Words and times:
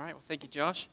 All 0.00 0.06
right. 0.06 0.14
Well, 0.14 0.24
thank 0.28 0.42
you, 0.42 0.48
Josh. 0.48 0.88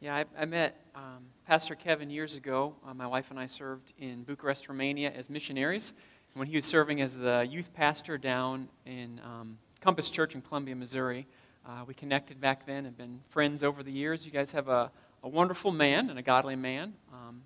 Yeah, 0.00 0.16
I, 0.16 0.24
I 0.38 0.46
met 0.46 0.80
um, 0.94 1.26
Pastor 1.46 1.74
Kevin 1.74 2.08
years 2.08 2.36
ago. 2.36 2.74
Uh, 2.88 2.94
my 2.94 3.06
wife 3.06 3.26
and 3.28 3.38
I 3.38 3.44
served 3.44 3.92
in 3.98 4.22
Bucharest, 4.22 4.66
Romania 4.66 5.12
as 5.14 5.28
missionaries. 5.28 5.90
And 6.32 6.38
when 6.38 6.48
he 6.48 6.56
was 6.56 6.64
serving 6.64 7.02
as 7.02 7.14
the 7.14 7.46
youth 7.50 7.74
pastor 7.74 8.16
down 8.16 8.70
in 8.86 9.20
um, 9.22 9.58
Compass 9.82 10.10
Church 10.10 10.34
in 10.34 10.40
Columbia, 10.40 10.74
Missouri, 10.74 11.26
uh, 11.66 11.84
we 11.86 11.92
connected 11.92 12.40
back 12.40 12.64
then 12.64 12.86
and 12.86 12.96
been 12.96 13.20
friends 13.28 13.62
over 13.62 13.82
the 13.82 13.92
years. 13.92 14.24
You 14.24 14.32
guys 14.32 14.50
have 14.52 14.68
a, 14.68 14.90
a 15.22 15.28
wonderful 15.28 15.70
man 15.70 16.08
and 16.08 16.18
a 16.18 16.22
godly 16.22 16.56
man 16.56 16.94
um, 17.12 17.42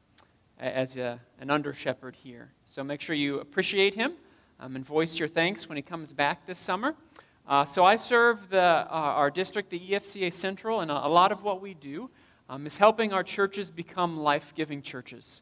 as 0.61 0.97
a, 0.97 1.19
an 1.41 1.51
under 1.51 1.73
shepherd 1.73 2.15
here. 2.15 2.53
So 2.67 2.85
make 2.85 3.01
sure 3.01 3.17
you 3.17 3.41
appreciate 3.41 3.97
him 3.97 4.13
um, 4.61 4.77
and 4.77 4.87
voice 4.87 5.19
your 5.19 5.27
thanks 5.27 5.69
when 5.69 5.75
he 5.75 5.83
comes 5.83 6.13
back 6.13 6.47
this 6.47 6.61
summer. 6.61 6.95
Uh, 7.49 7.65
so 7.65 7.83
I 7.83 7.97
serve 7.97 8.51
the, 8.51 8.61
uh, 8.61 8.87
our 8.91 9.31
district, 9.31 9.71
the 9.71 9.81
EFCA 9.81 10.31
Central, 10.31 10.83
and 10.83 10.91
a, 10.91 11.07
a 11.07 11.09
lot 11.09 11.33
of 11.33 11.43
what 11.43 11.63
we 11.63 11.73
do 11.73 12.11
um, 12.51 12.67
is 12.67 12.77
helping 12.77 13.15
our 13.15 13.23
churches 13.23 13.71
become 13.71 14.19
life 14.19 14.53
giving 14.55 14.83
churches. 14.83 15.41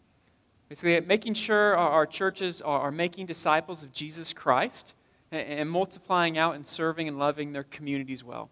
Basically, 0.68 1.00
making 1.00 1.34
sure 1.34 1.76
our, 1.76 1.90
our 1.90 2.06
churches 2.06 2.62
are, 2.62 2.82
are, 2.82 2.90
making 2.92 3.26
disciples 3.26 3.82
of 3.82 3.92
Jesus 3.92 4.32
Christ 4.32 4.94
and, 5.32 5.60
and, 5.60 5.68
multiplying 5.70 6.38
out 6.38 6.54
and 6.54 6.64
serving 6.64 7.08
and 7.08 7.18
loving 7.18 7.52
their 7.52 7.64
communities 7.64 8.22
well. 8.22 8.50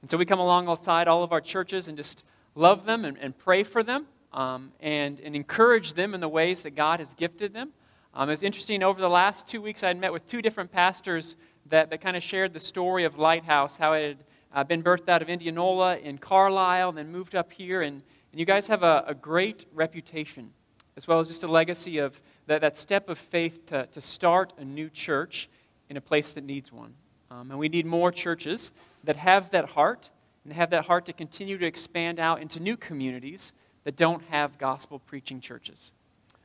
And 0.00 0.10
so 0.10 0.16
we 0.16 0.24
come 0.24 0.40
alongside 0.40 1.06
all 1.06 1.22
of 1.22 1.30
our 1.30 1.42
churches 1.42 1.88
and 1.88 1.98
just 1.98 2.24
love 2.54 2.86
them 2.86 3.04
and, 3.04 3.18
and 3.18 3.36
pray 3.36 3.64
for 3.64 3.82
them 3.82 4.06
um, 4.32 4.72
and, 4.80 5.20
and 5.20 5.36
encourage 5.36 5.92
them 5.92 6.14
in 6.14 6.20
the 6.20 6.28
ways 6.28 6.62
that 6.62 6.74
God 6.74 7.00
has 7.00 7.12
gifted 7.12 7.52
them. 7.52 7.72
Um, 8.14 8.30
it's 8.30 8.42
interesting, 8.42 8.82
over 8.82 9.00
the 9.00 9.10
last 9.10 9.46
two 9.46 9.60
weeks, 9.60 9.82
I 9.82 9.88
had 9.88 10.00
met 10.00 10.12
with 10.12 10.26
two 10.26 10.40
different 10.40 10.72
pastors 10.72 11.36
that, 11.74 11.90
that 11.90 12.00
kind 12.00 12.16
of 12.16 12.22
shared 12.22 12.52
the 12.52 12.60
story 12.60 13.04
of 13.04 13.18
Lighthouse, 13.18 13.76
how 13.76 13.94
it 13.94 14.06
had 14.06 14.18
uh, 14.52 14.64
been 14.64 14.82
birthed 14.82 15.08
out 15.08 15.22
of 15.22 15.28
Indianola 15.28 15.96
in 15.98 16.18
Carlisle 16.18 16.90
and 16.90 16.98
then 16.98 17.10
moved 17.10 17.34
up 17.34 17.52
here. 17.52 17.82
And, 17.82 18.02
and 18.32 18.40
you 18.40 18.46
guys 18.46 18.66
have 18.68 18.82
a, 18.82 19.04
a 19.08 19.14
great 19.14 19.66
reputation, 19.72 20.50
as 20.96 21.08
well 21.08 21.18
as 21.18 21.28
just 21.28 21.42
a 21.42 21.48
legacy 21.48 21.98
of 21.98 22.20
that, 22.46 22.60
that 22.60 22.78
step 22.78 23.08
of 23.08 23.18
faith 23.18 23.66
to, 23.66 23.86
to 23.86 24.00
start 24.00 24.52
a 24.58 24.64
new 24.64 24.88
church 24.88 25.48
in 25.88 25.96
a 25.96 26.00
place 26.00 26.30
that 26.30 26.44
needs 26.44 26.72
one. 26.72 26.94
Um, 27.30 27.50
and 27.50 27.58
we 27.58 27.68
need 27.68 27.86
more 27.86 28.12
churches 28.12 28.70
that 29.02 29.16
have 29.16 29.50
that 29.50 29.70
heart 29.70 30.10
and 30.44 30.52
have 30.52 30.70
that 30.70 30.84
heart 30.84 31.06
to 31.06 31.12
continue 31.12 31.58
to 31.58 31.66
expand 31.66 32.20
out 32.20 32.40
into 32.40 32.60
new 32.60 32.76
communities 32.76 33.52
that 33.82 33.96
don't 33.96 34.22
have 34.30 34.58
gospel 34.58 34.98
preaching 35.00 35.40
churches. 35.40 35.92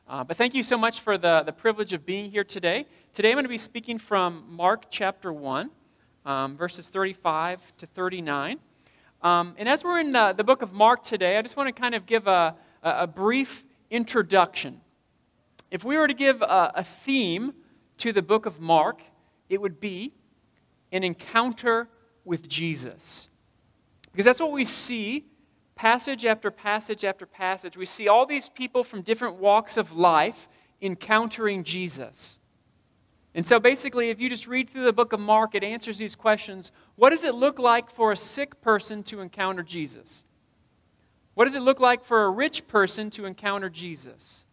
Uh, 0.09 0.23
but 0.23 0.35
thank 0.35 0.55
you 0.55 0.63
so 0.63 0.75
much 0.75 1.01
for 1.01 1.19
the, 1.19 1.43
the 1.43 1.51
privilege 1.51 1.93
of 1.93 2.03
being 2.03 2.31
here 2.31 2.43
today. 2.43 2.83
Today 3.13 3.29
I'm 3.29 3.35
going 3.35 3.45
to 3.45 3.49
be 3.49 3.59
speaking 3.59 3.99
from 3.99 4.43
Mark 4.49 4.85
chapter 4.89 5.31
1, 5.31 5.69
um, 6.25 6.57
verses 6.57 6.89
35 6.89 7.61
to 7.77 7.85
39. 7.85 8.57
Um, 9.21 9.53
and 9.59 9.69
as 9.69 9.83
we're 9.83 9.99
in 9.99 10.09
the, 10.09 10.33
the, 10.33 10.43
book 10.43 10.63
of 10.63 10.73
Mark 10.73 11.03
today, 11.03 11.37
I 11.37 11.43
just 11.43 11.55
want 11.55 11.67
to 11.67 11.79
kind 11.79 11.93
of 11.93 12.07
give 12.07 12.25
a, 12.25 12.55
a 12.81 13.05
brief 13.05 13.63
introduction. 13.91 14.81
If 15.69 15.83
we 15.83 15.95
were 15.95 16.07
to 16.07 16.15
give 16.15 16.41
a, 16.41 16.71
a 16.73 16.83
theme 16.83 17.53
to 17.99 18.11
the 18.11 18.23
book 18.23 18.47
of 18.47 18.59
Mark, 18.59 19.03
it 19.47 19.61
would 19.61 19.79
be 19.79 20.11
an 20.91 21.03
encounter 21.03 21.87
with 22.25 22.49
Jesus. 22.49 23.29
Because 24.11 24.25
that's 24.25 24.39
what 24.39 24.53
we 24.53 24.65
see 24.65 25.25
passage 25.79 26.25
after 26.25 26.51
passage 26.51 27.05
after 27.05 27.25
passage, 27.25 27.77
we 27.77 27.85
see 27.85 28.09
all 28.09 28.25
these 28.25 28.49
people 28.49 28.83
from 28.83 29.01
different 29.01 29.37
walks 29.37 29.77
of 29.77 29.93
life 29.93 30.49
encountering 30.81 31.63
Jesus. 31.63 32.37
And 33.33 33.47
so 33.47 33.61
basically, 33.61 34.09
if 34.09 34.19
you 34.19 34.29
just 34.29 34.45
read 34.45 34.69
through 34.69 34.83
the 34.83 34.91
book 34.91 35.13
of 35.13 35.21
Mark, 35.21 35.55
it 35.55 35.63
answers 35.63 35.97
these 35.97 36.17
questions. 36.17 36.73
What 36.97 37.11
does 37.11 37.23
it 37.23 37.33
look 37.33 37.59
like 37.59 37.89
for 37.89 38.11
a 38.11 38.17
sick 38.17 38.59
person 38.59 39.03
to 39.03 39.21
encounter 39.21 39.63
Jesus? 39.63 40.25
What 41.33 41.45
does 41.45 41.55
it 41.55 41.61
look 41.61 41.79
like 41.79 42.03
for 42.03 42.25
a 42.25 42.29
rich 42.29 42.67
person 42.67 43.09
to 43.11 43.23
encounter 43.23 43.69
Jesus? 43.69 44.43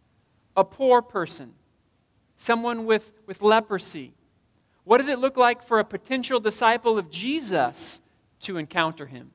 A 0.55 0.63
poor 0.63 1.01
person? 1.01 1.51
Someone 2.37 2.85
with, 2.85 3.11
with 3.25 3.41
leprosy? 3.41 4.13
What 4.85 4.99
does 4.99 5.09
it 5.09 5.19
look 5.19 5.35
like 5.35 5.61
for 5.61 5.79
a 5.79 5.83
potential 5.83 6.39
disciple 6.39 6.97
of 6.97 7.11
Jesus 7.11 7.99
to 8.39 8.55
encounter 8.55 9.05
him? 9.05 9.31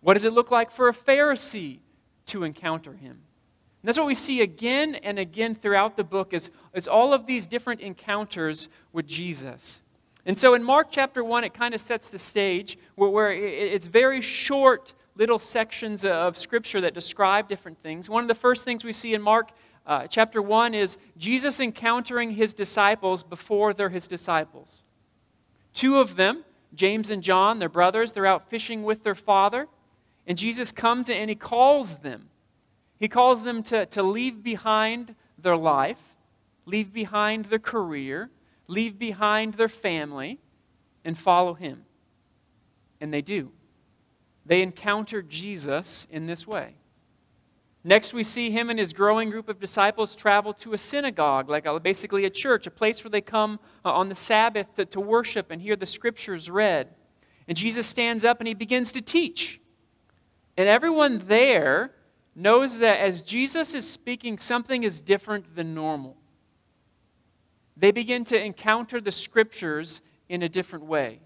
What 0.00 0.14
does 0.14 0.24
it 0.24 0.32
look 0.32 0.50
like 0.50 0.70
for 0.70 0.88
a 0.88 0.92
Pharisee 0.92 1.78
to 2.26 2.44
encounter 2.44 2.92
him? 2.92 3.12
And 3.82 3.88
that's 3.88 3.98
what 3.98 4.06
we 4.06 4.14
see 4.14 4.42
again 4.42 4.94
and 4.96 5.18
again 5.18 5.54
throughout 5.54 5.96
the 5.96 6.04
book 6.04 6.34
is, 6.34 6.50
is 6.74 6.86
all 6.86 7.14
of 7.14 7.26
these 7.26 7.46
different 7.46 7.80
encounters 7.80 8.68
with 8.92 9.06
Jesus. 9.06 9.80
And 10.26 10.38
so 10.38 10.54
in 10.54 10.62
Mark 10.62 10.88
chapter 10.90 11.24
1, 11.24 11.44
it 11.44 11.54
kind 11.54 11.74
of 11.74 11.80
sets 11.80 12.10
the 12.10 12.18
stage 12.18 12.78
where, 12.94 13.08
where 13.08 13.32
it's 13.32 13.86
very 13.86 14.20
short 14.20 14.92
little 15.16 15.38
sections 15.38 16.04
of 16.04 16.36
scripture 16.36 16.80
that 16.82 16.94
describe 16.94 17.48
different 17.48 17.78
things. 17.82 18.08
One 18.08 18.22
of 18.22 18.28
the 18.28 18.34
first 18.34 18.64
things 18.64 18.84
we 18.84 18.92
see 18.92 19.14
in 19.14 19.22
Mark 19.22 19.50
uh, 19.86 20.06
chapter 20.06 20.42
1 20.42 20.74
is 20.74 20.98
Jesus 21.16 21.58
encountering 21.58 22.30
his 22.30 22.52
disciples 22.52 23.22
before 23.22 23.72
they're 23.72 23.88
his 23.88 24.06
disciples. 24.06 24.82
Two 25.72 25.98
of 25.98 26.16
them, 26.16 26.44
James 26.74 27.10
and 27.10 27.22
John, 27.22 27.58
their 27.58 27.68
brothers, 27.68 28.12
they're 28.12 28.26
out 28.26 28.48
fishing 28.50 28.82
with 28.82 29.02
their 29.02 29.14
father. 29.14 29.66
And 30.30 30.38
Jesus 30.38 30.70
comes 30.70 31.10
and 31.10 31.28
he 31.28 31.34
calls 31.34 31.96
them. 31.96 32.28
He 33.00 33.08
calls 33.08 33.42
them 33.42 33.64
to, 33.64 33.84
to 33.86 34.00
leave 34.04 34.44
behind 34.44 35.16
their 35.36 35.56
life, 35.56 35.98
leave 36.66 36.92
behind 36.92 37.46
their 37.46 37.58
career, 37.58 38.30
leave 38.68 38.96
behind 38.96 39.54
their 39.54 39.68
family, 39.68 40.38
and 41.04 41.18
follow 41.18 41.54
him. 41.54 41.84
And 43.00 43.12
they 43.12 43.22
do. 43.22 43.50
They 44.46 44.62
encounter 44.62 45.20
Jesus 45.20 46.06
in 46.12 46.28
this 46.28 46.46
way. 46.46 46.74
Next, 47.82 48.14
we 48.14 48.22
see 48.22 48.52
him 48.52 48.70
and 48.70 48.78
his 48.78 48.92
growing 48.92 49.30
group 49.30 49.48
of 49.48 49.58
disciples 49.58 50.14
travel 50.14 50.54
to 50.54 50.74
a 50.74 50.78
synagogue, 50.78 51.50
like 51.50 51.66
a, 51.66 51.80
basically 51.80 52.24
a 52.26 52.30
church, 52.30 52.68
a 52.68 52.70
place 52.70 53.02
where 53.02 53.10
they 53.10 53.20
come 53.20 53.58
uh, 53.84 53.90
on 53.90 54.08
the 54.08 54.14
Sabbath 54.14 54.72
to, 54.76 54.84
to 54.84 55.00
worship 55.00 55.50
and 55.50 55.60
hear 55.60 55.74
the 55.74 55.86
scriptures 55.86 56.48
read. 56.48 56.86
And 57.48 57.58
Jesus 57.58 57.88
stands 57.88 58.24
up 58.24 58.38
and 58.38 58.46
he 58.46 58.54
begins 58.54 58.92
to 58.92 59.02
teach. 59.02 59.60
And 60.60 60.68
everyone 60.68 61.22
there 61.26 61.90
knows 62.34 62.76
that 62.80 63.00
as 63.00 63.22
Jesus 63.22 63.72
is 63.72 63.88
speaking, 63.88 64.36
something 64.36 64.82
is 64.82 65.00
different 65.00 65.56
than 65.56 65.72
normal. 65.72 66.18
They 67.78 67.92
begin 67.92 68.26
to 68.26 68.38
encounter 68.38 69.00
the 69.00 69.10
scriptures 69.10 70.02
in 70.28 70.42
a 70.42 70.50
different 70.50 70.84
way. 70.84 71.20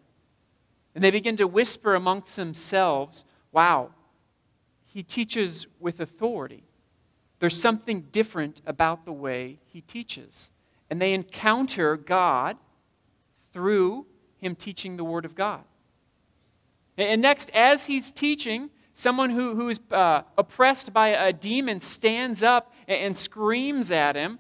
And 0.95 1.03
they 1.03 1.11
begin 1.11 1.37
to 1.39 1.49
whisper 1.49 1.97
amongst 1.97 2.37
themselves, 2.37 3.25
wow, 3.51 3.91
he 4.85 5.03
teaches 5.03 5.67
with 5.81 5.99
authority. 5.99 6.63
There's 7.41 7.61
something 7.61 8.03
different 8.13 8.63
about 8.67 9.05
the 9.05 9.13
way 9.13 9.59
he 9.65 9.81
teaches. 9.81 10.53
And 10.91 11.03
they 11.03 11.13
encounter 11.13 11.97
God 11.97 12.57
through 13.53 14.07
him 14.39 14.55
teaching 14.55 14.97
the 14.97 15.03
Word 15.03 15.25
of 15.25 15.35
God. 15.35 15.65
And 16.97 17.21
next, 17.21 17.51
as 17.51 17.87
he's 17.87 18.13
teaching, 18.13 18.71
Someone 18.95 19.31
who, 19.31 19.55
who 19.55 19.69
is 19.69 19.81
uh, 19.91 20.23
oppressed 20.39 20.93
by 20.93 21.09
a 21.09 21.33
demon 21.33 21.81
stands 21.81 22.43
up 22.43 22.73
and, 22.87 22.99
and 22.99 23.17
screams 23.17 23.91
at 23.91 24.17
him, 24.17 24.39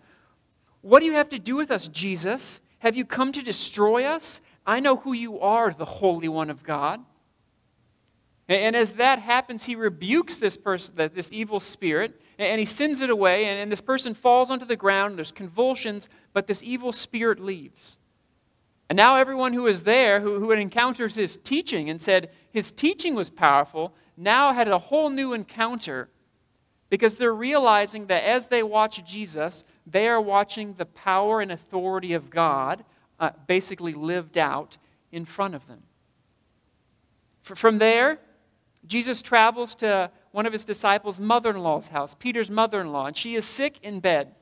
What 0.80 1.00
do 1.00 1.06
you 1.06 1.14
have 1.14 1.28
to 1.30 1.38
do 1.38 1.56
with 1.56 1.70
us, 1.70 1.88
Jesus? 1.88 2.60
Have 2.78 2.96
you 2.96 3.04
come 3.04 3.32
to 3.32 3.42
destroy 3.42 4.04
us? 4.04 4.40
I 4.66 4.80
know 4.80 4.96
who 4.96 5.12
you 5.12 5.40
are, 5.40 5.72
the 5.72 5.84
Holy 5.84 6.28
One 6.28 6.50
of 6.50 6.62
God. 6.62 7.00
And, 8.46 8.76
as 8.76 8.92
that 8.94 9.20
happens, 9.20 9.64
he 9.64 9.74
rebukes 9.74 10.36
this 10.36 10.56
person, 10.56 10.94
this 10.96 11.32
evil 11.32 11.60
spirit, 11.60 12.20
and 12.38 12.58
he 12.58 12.66
sends 12.66 13.00
it 13.00 13.08
away, 13.08 13.46
and, 13.46 13.72
this 13.72 13.80
person 13.80 14.12
falls 14.12 14.50
onto 14.50 14.66
the 14.66 14.76
ground. 14.76 15.16
There's 15.16 15.32
convulsions, 15.32 16.10
but 16.34 16.46
this 16.46 16.62
evil 16.62 16.92
spirit 16.92 17.40
leaves. 17.40 17.96
And 18.90 18.98
now 18.98 19.16
everyone 19.16 19.54
who 19.54 19.66
is 19.66 19.84
there, 19.84 20.20
who, 20.20 20.40
who 20.40 20.50
encounters 20.52 21.14
his 21.14 21.38
teaching 21.38 21.88
and 21.88 22.00
said 22.00 22.30
his 22.52 22.70
teaching 22.70 23.14
was 23.14 23.30
powerful, 23.30 23.94
now 24.16 24.52
had 24.52 24.68
a 24.68 24.78
whole 24.78 25.10
new 25.10 25.32
encounter 25.32 26.08
because 26.90 27.16
they're 27.16 27.34
realizing 27.34 28.06
that 28.06 28.24
as 28.24 28.46
they 28.46 28.62
watch 28.62 29.04
Jesus, 29.04 29.64
they 29.86 30.06
are 30.06 30.20
watching 30.20 30.74
the 30.74 30.86
power 30.86 31.40
and 31.40 31.50
authority 31.50 32.12
of 32.12 32.30
God 32.30 32.84
uh, 33.18 33.30
basically 33.46 33.94
lived 33.94 34.38
out 34.38 34.76
in 35.10 35.24
front 35.24 35.54
of 35.54 35.66
them. 35.66 35.82
From 37.42 37.78
there, 37.78 38.18
Jesus 38.86 39.22
travels 39.22 39.74
to 39.76 40.10
one 40.32 40.46
of 40.46 40.52
his 40.52 40.64
disciples' 40.64 41.20
mother 41.20 41.50
in 41.50 41.58
law's 41.58 41.88
house, 41.88 42.14
Peter's 42.14 42.50
mother 42.50 42.80
in 42.80 42.92
law, 42.92 43.06
and 43.06 43.16
she 43.16 43.34
is 43.34 43.44
sick 43.44 43.78
in 43.82 44.00
bed. 44.00 44.34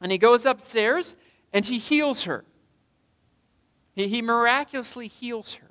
And 0.00 0.12
he 0.12 0.18
goes 0.18 0.46
upstairs 0.46 1.16
and 1.52 1.64
he 1.64 1.78
heals 1.78 2.24
her. 2.24 2.44
He, 3.94 4.08
he 4.08 4.22
miraculously 4.22 5.08
heals 5.08 5.54
her. 5.54 5.67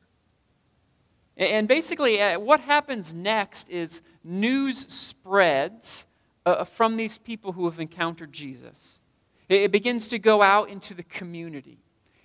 And 1.38 1.68
basically, 1.68 2.20
uh, 2.20 2.40
what 2.40 2.60
happens 2.60 3.14
next 3.14 3.70
is 3.70 4.02
news 4.24 4.80
spreads 4.92 6.08
uh, 6.46 6.64
from 6.64 6.98
these 6.98 7.18
people 7.20 7.52
who 7.52 7.66
have 7.66 7.80
encountered 7.80 8.32
Jesus. 8.32 9.00
It 9.48 9.72
begins 9.72 10.08
to 10.10 10.20
go 10.20 10.42
out 10.42 10.70
into 10.70 10.94
the 10.94 11.04
community. 11.04 11.78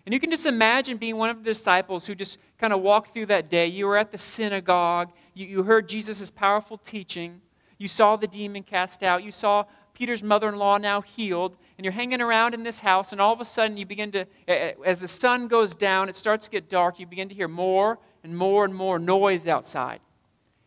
And 0.07 0.13
you 0.13 0.19
can 0.19 0.31
just 0.31 0.47
imagine 0.47 0.97
being 0.97 1.17
one 1.17 1.31
of 1.31 1.39
the 1.39 1.45
disciples 1.45 2.07
who 2.07 2.15
just 2.15 2.39
kind 2.59 2.73
of 2.73 2.81
walked 2.81 3.13
through 3.13 3.27
that 3.27 3.49
day. 3.49 3.67
You 3.67 3.87
were 3.87 3.99
at 3.99 4.11
the 4.11 4.19
synagogue, 4.19 5.13
you, 5.35 5.47
you 5.47 5.63
heard 5.63 5.89
Jesus' 5.89 6.31
powerful 6.31 6.79
teaching, 6.79 7.41
you 7.79 7.87
saw 7.89 8.17
the 8.17 8.27
demon 8.27 8.63
cast 8.63 9.03
out, 9.03 9.23
you 9.23 9.31
saw 9.31 9.65
Peter's 9.95 10.23
mother 10.23 10.49
in 10.49 10.57
law 10.57 10.79
now 10.79 11.03
healed, 11.03 11.57
and 11.77 11.85
you're 11.85 11.93
hanging 11.93 12.21
around 12.21 12.55
in 12.55 12.63
this 12.65 12.81
house, 12.81 13.13
and 13.13 13.21
all 13.21 13.33
of 13.33 13.41
a 13.41 13.45
sudden 13.45 13.77
you 13.77 13.87
begin 13.87 14.11
to, 14.11 14.27
as 14.49 15.01
the 15.01 15.07
sun 15.07 15.47
goes 15.47 15.75
down, 15.75 16.09
it 16.09 16.17
starts 16.17 16.47
to 16.47 16.51
get 16.51 16.69
dark, 16.69 16.99
you 16.99 17.07
begin 17.07 17.29
to 17.29 17.35
hear 17.35 17.49
more 17.49 17.99
and 18.23 18.37
more 18.37 18.65
and 18.65 18.75
more 18.75 18.99
noise 18.99 19.47
outside. 19.47 20.01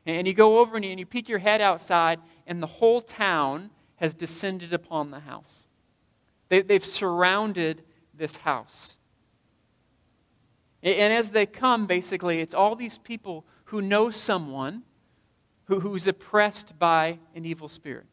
And 0.06 0.28
you 0.28 0.34
go 0.34 0.60
over 0.60 0.78
and 0.78 0.86
you, 0.86 1.06
peek 1.06 1.28
your 1.30 1.40
head 1.40 1.62
outside, 1.62 2.20
and 2.46 2.62
the 2.62 2.68
whole 2.68 3.02
town 3.02 3.72
has 3.96 4.14
descended 4.14 4.74
upon 4.74 5.10
the 5.10 5.22
house. 5.22 5.68
They, 6.50 6.62
they've 6.62 6.86
surrounded 6.86 7.84
this 8.14 8.38
house. 8.38 8.98
And 10.84 11.12
as 11.12 11.32
they 11.32 11.48
come, 11.48 11.88
basically, 11.88 12.40
it's 12.42 12.54
all 12.54 12.76
these 12.76 13.00
people 13.00 13.46
who 13.66 13.82
know 13.82 14.12
someone 14.12 14.84
who, 15.66 15.80
who's 15.80 16.08
oppressed 16.08 16.78
by 16.78 17.20
an 17.34 17.46
evil 17.46 17.68
spirit. 17.68 18.06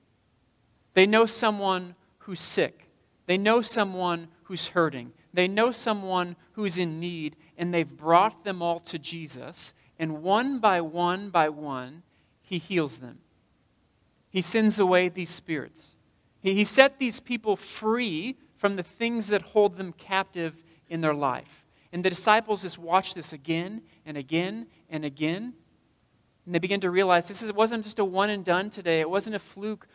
They 0.95 1.07
know 1.07 1.27
someone 1.27 1.95
who's 2.19 2.41
sick. 2.41 2.89
They 3.27 3.39
know 3.39 3.63
someone 3.63 4.29
who's 4.45 4.69
hurting. 4.69 5.13
They 5.35 5.49
know 5.49 5.71
someone 5.71 6.37
who's 6.53 6.79
in 6.79 7.01
need, 7.01 7.37
and 7.59 7.73
they've 7.73 7.97
brought 7.97 8.45
them 8.45 8.63
all 8.63 8.81
to 8.81 8.99
Jesus. 8.99 9.75
And 9.99 10.23
one 10.23 10.59
by 10.59 10.81
one 10.81 11.31
by 11.31 11.49
one, 11.49 12.03
he 12.43 12.59
heals 12.59 12.99
them. 12.99 13.19
He 14.31 14.43
sends 14.43 14.79
away 14.79 15.09
these 15.09 15.31
spirits. 15.31 15.91
He, 16.41 16.55
he 16.55 16.65
set 16.65 16.99
these 16.99 17.21
people 17.21 17.57
free 17.57 18.37
from 18.57 18.77
the 18.77 18.83
things 18.83 19.29
that 19.29 19.43
hold 19.43 19.77
them 19.77 19.93
captive 19.93 20.55
in 20.89 21.01
their 21.01 21.15
life. 21.15 21.67
And 21.93 22.05
the 22.05 22.11
disciples 22.11 22.63
just 22.63 22.79
watch 22.79 23.15
this 23.15 23.33
again 23.33 23.83
and 24.07 24.17
again 24.17 24.67
and 24.89 25.05
again. 25.05 25.53
And 26.47 26.55
they 26.55 26.59
begin 26.59 26.81
to 26.81 26.91
realize 26.91 27.29
this 27.29 27.43
is, 27.43 27.53
wasn't 27.53 27.85
just 27.85 27.99
a 27.99 28.05
one 28.05 28.31
and 28.31 28.45
done 28.45 28.71
today. 28.71 29.01
It 29.01 29.11
wasn't 29.11 29.37
a 29.37 29.39
fluke. 29.39 29.87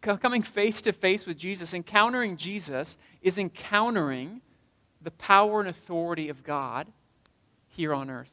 Coming 0.00 0.42
face 0.42 0.80
to 0.82 0.92
face 0.92 1.26
with 1.26 1.36
Jesus, 1.36 1.74
encountering 1.74 2.36
Jesus, 2.36 2.96
is 3.20 3.36
encountering 3.36 4.40
the 5.02 5.10
power 5.12 5.60
and 5.60 5.68
authority 5.68 6.28
of 6.28 6.42
God 6.42 6.86
here 7.68 7.92
on 7.94 8.10
earth. 8.10 8.32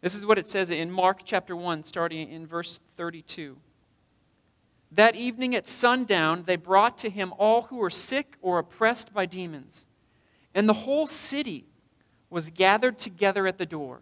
This 0.00 0.14
is 0.14 0.24
what 0.24 0.38
it 0.38 0.48
says 0.48 0.70
in 0.70 0.90
Mark 0.90 1.22
chapter 1.24 1.56
1, 1.56 1.82
starting 1.82 2.30
in 2.30 2.46
verse 2.46 2.80
32. 2.96 3.56
That 4.92 5.16
evening 5.16 5.54
at 5.54 5.68
sundown, 5.68 6.44
they 6.46 6.56
brought 6.56 6.98
to 6.98 7.10
him 7.10 7.34
all 7.36 7.62
who 7.62 7.76
were 7.76 7.90
sick 7.90 8.36
or 8.40 8.58
oppressed 8.58 9.12
by 9.12 9.26
demons 9.26 9.86
and 10.58 10.68
the 10.68 10.74
whole 10.74 11.06
city 11.06 11.66
was 12.30 12.50
gathered 12.50 12.98
together 12.98 13.46
at 13.46 13.58
the 13.58 13.66
door. 13.66 14.00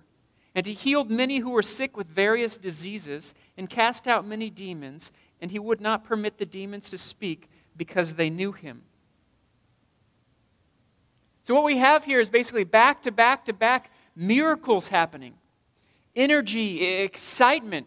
And 0.55 0.67
he 0.67 0.73
healed 0.73 1.11
many 1.11 1.38
who 1.41 1.50
were 1.50 1.62
sick 1.62 1.99
with 1.99 2.06
various 2.06 2.56
diseases 2.56 3.35
and 3.58 3.69
cast 3.69 4.08
out 4.08 4.26
many 4.26 4.49
demons, 4.49 5.12
and 5.41 5.50
he 5.50 5.58
would 5.58 5.82
not 5.82 6.05
permit 6.05 6.38
the 6.38 6.47
demons 6.47 6.88
to 6.91 6.97
speak 6.97 7.50
because 7.76 8.14
they 8.14 8.31
knew 8.31 8.53
him. 8.53 8.85
So, 11.46 11.54
what 11.54 11.62
we 11.62 11.78
have 11.78 12.04
here 12.04 12.19
is 12.19 12.28
basically 12.28 12.64
back 12.64 13.04
to 13.04 13.12
back 13.12 13.44
to 13.44 13.52
back 13.52 13.93
miracles 14.16 14.88
happening 14.88 15.34
energy, 16.16 16.82
excitement. 16.82 17.87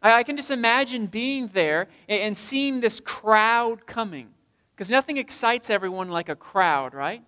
I 0.00 0.22
can 0.22 0.36
just 0.36 0.52
imagine 0.52 1.06
being 1.06 1.48
there 1.48 1.88
and 2.08 2.38
seeing 2.38 2.78
this 2.78 3.00
crowd 3.00 3.84
coming. 3.84 4.28
Because 4.76 4.90
nothing 4.90 5.16
excites 5.16 5.70
everyone 5.70 6.08
like 6.08 6.28
a 6.28 6.36
crowd, 6.36 6.94
right? 6.94 7.24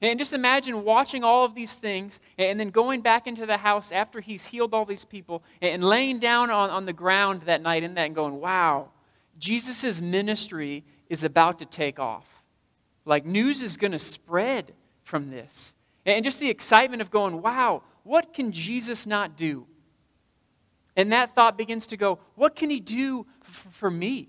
And 0.00 0.20
just 0.20 0.32
imagine 0.32 0.84
watching 0.84 1.24
all 1.24 1.44
of 1.44 1.56
these 1.56 1.74
things 1.74 2.20
and 2.38 2.60
then 2.60 2.70
going 2.70 3.00
back 3.00 3.26
into 3.26 3.44
the 3.44 3.56
house 3.56 3.90
after 3.90 4.20
he's 4.20 4.46
healed 4.46 4.72
all 4.72 4.84
these 4.84 5.04
people 5.04 5.42
and 5.60 5.82
laying 5.82 6.20
down 6.20 6.48
on, 6.50 6.70
on 6.70 6.86
the 6.86 6.92
ground 6.92 7.42
that 7.46 7.60
night 7.60 7.82
in 7.82 7.94
that 7.94 8.06
and 8.06 8.14
going, 8.14 8.40
wow, 8.40 8.90
Jesus' 9.36 10.00
ministry 10.00 10.84
is 11.08 11.24
about 11.24 11.58
to 11.58 11.64
take 11.64 11.98
off. 11.98 12.35
Like 13.06 13.24
news 13.24 13.62
is 13.62 13.78
going 13.78 13.92
to 13.92 13.98
spread 13.98 14.74
from 15.04 15.30
this. 15.30 15.74
And 16.04 16.24
just 16.24 16.40
the 16.40 16.50
excitement 16.50 17.00
of 17.00 17.10
going, 17.10 17.40
wow, 17.40 17.82
what 18.02 18.34
can 18.34 18.52
Jesus 18.52 19.06
not 19.06 19.36
do? 19.36 19.66
And 20.96 21.12
that 21.12 21.34
thought 21.34 21.56
begins 21.56 21.86
to 21.88 21.96
go, 21.96 22.18
what 22.34 22.56
can 22.56 22.68
he 22.68 22.80
do 22.80 23.26
f- 23.42 23.68
for 23.72 23.90
me? 23.90 24.28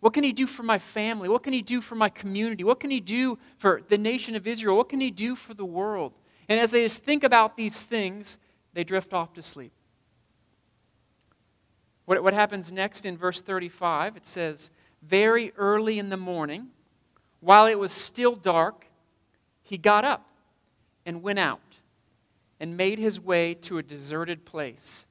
What 0.00 0.12
can 0.12 0.24
he 0.24 0.32
do 0.32 0.46
for 0.46 0.62
my 0.62 0.78
family? 0.78 1.28
What 1.28 1.42
can 1.42 1.52
he 1.52 1.62
do 1.62 1.80
for 1.80 1.94
my 1.94 2.08
community? 2.08 2.64
What 2.64 2.80
can 2.80 2.90
he 2.90 3.00
do 3.00 3.38
for 3.58 3.82
the 3.88 3.98
nation 3.98 4.36
of 4.36 4.46
Israel? 4.46 4.76
What 4.76 4.88
can 4.88 5.00
he 5.00 5.10
do 5.10 5.34
for 5.34 5.54
the 5.54 5.64
world? 5.64 6.12
And 6.48 6.60
as 6.60 6.70
they 6.70 6.82
just 6.82 7.02
think 7.04 7.24
about 7.24 7.56
these 7.56 7.82
things, 7.82 8.38
they 8.72 8.84
drift 8.84 9.12
off 9.12 9.32
to 9.34 9.42
sleep. 9.42 9.72
What, 12.04 12.22
what 12.22 12.34
happens 12.34 12.70
next 12.70 13.06
in 13.06 13.16
verse 13.16 13.40
35? 13.40 14.16
It 14.16 14.26
says, 14.26 14.70
Very 15.02 15.52
early 15.56 15.98
in 15.98 16.10
the 16.10 16.16
morning, 16.16 16.68
while 17.44 17.66
it 17.66 17.78
was 17.78 17.92
still 17.92 18.34
dark, 18.34 18.86
he 19.62 19.76
got 19.76 20.02
up 20.02 20.26
and 21.04 21.22
went 21.22 21.38
out 21.38 21.60
and 22.58 22.74
made 22.74 22.98
his 22.98 23.20
way 23.20 23.52
to 23.52 23.76
a 23.76 23.82
deserted 23.82 24.46
place. 24.46 25.04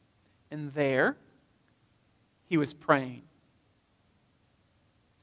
And 0.49 0.73
there 0.73 1.15
he 2.49 2.57
was 2.57 2.73
praying. 2.73 3.21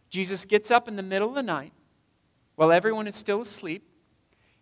Jesus 0.09 0.45
gets 0.45 0.71
up 0.71 0.87
in 0.87 0.95
the 0.95 1.03
middle 1.03 1.29
of 1.29 1.35
the 1.35 1.43
night 1.43 1.73
while 2.55 2.71
everyone 2.71 3.09
is 3.09 3.17
still 3.17 3.41
asleep. 3.41 3.83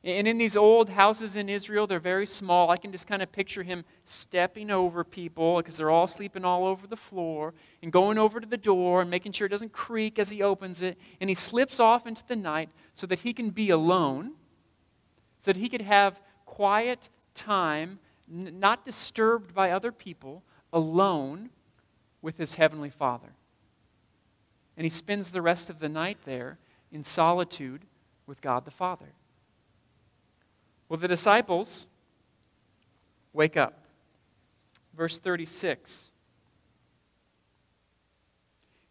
And 0.08 0.26
in 0.26 0.38
these 0.38 0.56
old 0.56 0.88
houses 0.88 1.36
in 1.36 1.48
Israel, 1.48 1.86
they're 1.86 2.00
very 2.00 2.26
small. 2.26 2.70
I 2.70 2.76
can 2.76 2.92
just 2.92 3.06
kind 3.06 3.22
of 3.22 3.30
picture 3.30 3.62
him 3.62 3.84
stepping 4.04 4.70
over 4.70 5.04
people 5.04 5.58
because 5.58 5.76
they're 5.76 5.90
all 5.90 6.06
sleeping 6.06 6.44
all 6.44 6.64
over 6.64 6.86
the 6.86 6.96
floor 6.96 7.52
and 7.82 7.92
going 7.92 8.16
over 8.16 8.40
to 8.40 8.46
the 8.46 8.56
door 8.56 9.02
and 9.02 9.10
making 9.10 9.32
sure 9.32 9.46
it 9.46 9.50
doesn't 9.50 9.72
creak 9.72 10.18
as 10.18 10.30
he 10.30 10.42
opens 10.42 10.82
it. 10.82 10.96
And 11.20 11.28
he 11.28 11.34
slips 11.34 11.78
off 11.78 12.06
into 12.06 12.22
the 12.26 12.36
night 12.36 12.70
so 12.94 13.06
that 13.06 13.20
he 13.20 13.32
can 13.32 13.50
be 13.50 13.70
alone, 13.70 14.32
so 15.38 15.52
that 15.52 15.58
he 15.58 15.68
could 15.68 15.82
have 15.82 16.20
quiet 16.46 17.08
time, 17.34 17.98
not 18.26 18.84
disturbed 18.84 19.54
by 19.54 19.70
other 19.70 19.92
people, 19.92 20.42
alone 20.72 21.50
with 22.22 22.38
his 22.38 22.54
heavenly 22.54 22.90
Father 22.90 23.32
and 24.78 24.84
he 24.84 24.90
spends 24.90 25.32
the 25.32 25.42
rest 25.42 25.70
of 25.70 25.80
the 25.80 25.88
night 25.88 26.18
there 26.24 26.56
in 26.92 27.02
solitude 27.02 27.82
with 28.28 28.40
God 28.40 28.64
the 28.64 28.70
Father. 28.70 29.12
Well, 30.88 30.98
the 30.98 31.08
disciples 31.08 31.86
wake 33.32 33.56
up. 33.56 33.84
Verse 34.96 35.18
36. 35.18 36.10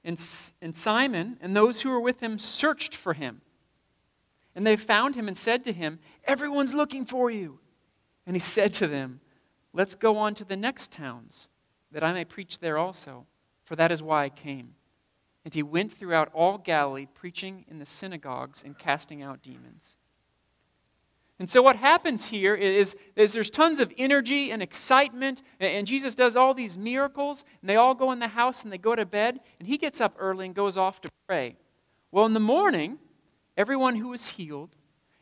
And, 0.03 0.17
and 0.61 0.75
Simon 0.75 1.37
and 1.41 1.55
those 1.55 1.81
who 1.81 1.89
were 1.89 1.99
with 1.99 2.21
him 2.21 2.39
searched 2.39 2.95
for 2.95 3.13
him. 3.13 3.41
And 4.55 4.65
they 4.65 4.77
found 4.77 5.15
him 5.15 5.27
and 5.27 5.37
said 5.37 5.63
to 5.65 5.73
him, 5.73 5.99
Everyone's 6.23 6.73
looking 6.73 7.05
for 7.05 7.29
you. 7.29 7.59
And 8.25 8.35
he 8.35 8.39
said 8.39 8.73
to 8.75 8.87
them, 8.87 9.19
Let's 9.73 9.95
go 9.95 10.17
on 10.17 10.33
to 10.35 10.45
the 10.45 10.55
next 10.55 10.91
towns, 10.91 11.49
that 11.91 12.03
I 12.03 12.13
may 12.13 12.25
preach 12.25 12.59
there 12.59 12.77
also, 12.77 13.25
for 13.65 13.75
that 13.75 13.91
is 13.91 14.01
why 14.01 14.23
I 14.23 14.29
came. 14.29 14.75
And 15.43 15.53
he 15.53 15.61
went 15.61 15.91
throughout 15.91 16.31
all 16.33 16.57
Galilee, 16.57 17.05
preaching 17.13 17.65
in 17.67 17.77
the 17.77 17.85
synagogues 17.85 18.63
and 18.63 18.77
casting 18.77 19.21
out 19.21 19.41
demons. 19.43 19.96
And 21.39 21.49
so, 21.49 21.61
what 21.61 21.75
happens 21.75 22.25
here 22.25 22.55
is, 22.55 22.95
is 23.15 23.33
there's 23.33 23.51
tons 23.51 23.79
of 23.79 23.93
energy 23.97 24.51
and 24.51 24.61
excitement, 24.61 25.43
and 25.59 25.85
Jesus 25.85 26.15
does 26.15 26.35
all 26.35 26.53
these 26.53 26.77
miracles, 26.77 27.45
and 27.61 27.69
they 27.69 27.75
all 27.75 27.93
go 27.93 28.11
in 28.11 28.19
the 28.19 28.27
house 28.27 28.63
and 28.63 28.73
they 28.73 28.79
go 28.79 28.95
to 28.95 29.05
bed, 29.05 29.39
and 29.59 29.67
he 29.67 29.77
gets 29.77 30.01
up 30.01 30.15
early 30.17 30.47
and 30.47 30.55
goes 30.55 30.77
off 30.77 30.99
to 31.01 31.09
pray. 31.27 31.55
Well, 32.11 32.25
in 32.25 32.33
the 32.33 32.39
morning, 32.39 32.97
everyone 33.55 33.95
who 33.95 34.07
was 34.09 34.29
healed, 34.29 34.75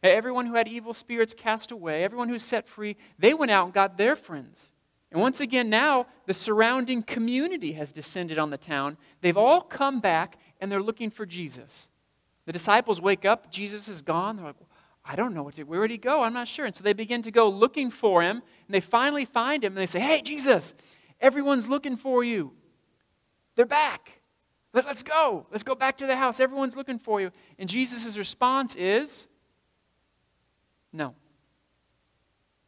everyone 0.03 0.45
who 0.45 0.55
had 0.55 0.67
evil 0.67 0.93
spirits 0.93 1.34
cast 1.34 1.72
away, 1.72 2.03
everyone 2.03 2.27
who 2.27 2.34
was 2.34 2.43
set 2.43 2.67
free, 2.67 2.95
they 3.19 3.34
went 3.34 3.51
out 3.51 3.65
and 3.65 3.74
got 3.74 3.98
their 3.98 4.15
friends. 4.15 4.72
And 5.12 5.22
once 5.22 5.41
again, 5.41 5.69
now 5.69 6.07
the 6.25 6.34
surrounding 6.34 7.03
community 7.03 7.74
has 7.74 7.91
descended 7.91 8.38
on 8.38 8.50
the 8.50 8.57
town. 8.57 8.98
They've 9.22 9.38
all 9.38 9.62
come 9.62 10.00
back 10.00 10.38
and 10.60 10.72
they're 10.72 10.81
looking 10.81 11.10
for 11.10 11.25
Jesus. 11.25 11.89
The 12.45 12.51
disciples 12.51 13.01
wake 13.01 13.25
up, 13.25 13.51
Jesus 13.51 13.88
is 13.88 14.01
gone. 14.01 14.36
They're 14.36 14.45
like, 14.45 14.55
I 15.07 15.15
don't 15.15 15.33
know 15.35 15.43
what 15.43 15.55
to, 15.55 15.63
where 15.63 15.81
did 15.81 15.91
he 15.91 15.97
go? 15.97 16.24
I'm 16.24 16.33
not 16.33 16.47
sure. 16.47 16.65
And 16.65 16.75
so 16.75 16.83
they 16.83 16.93
begin 16.93 17.21
to 17.24 17.31
go 17.31 17.47
looking 17.47 17.91
for 17.91 18.24
him, 18.24 18.38
and 18.38 18.74
they 18.74 18.79
finally 18.79 19.25
find 19.25 19.63
him, 19.63 19.74
and 19.74 19.77
they 19.77 19.85
say, 19.85 20.00
Hey, 20.00 20.21
Jesus, 20.21 20.74
everyone's 21.21 21.67
looking 21.67 21.95
for 21.95 22.24
you. 22.24 22.53
They're 23.55 23.65
back. 23.65 24.21
Let, 24.74 24.88
us 24.88 25.03
go. 25.03 25.45
Let's 25.51 25.63
go 25.63 25.75
back 25.75 25.97
to 25.97 26.07
the 26.07 26.15
house. 26.15 26.39
Everyone's 26.39 26.75
looking 26.75 27.00
for 27.00 27.21
you. 27.21 27.31
And 27.59 27.69
Jesus' 27.69 28.17
response 28.17 28.75
is, 28.75 29.27
No. 30.91 31.13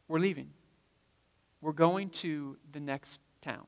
We're 0.06 0.20
leaving. 0.20 0.50
We're 1.60 1.72
going 1.72 2.10
to 2.10 2.56
the 2.72 2.80
next 2.80 3.20
town. 3.42 3.66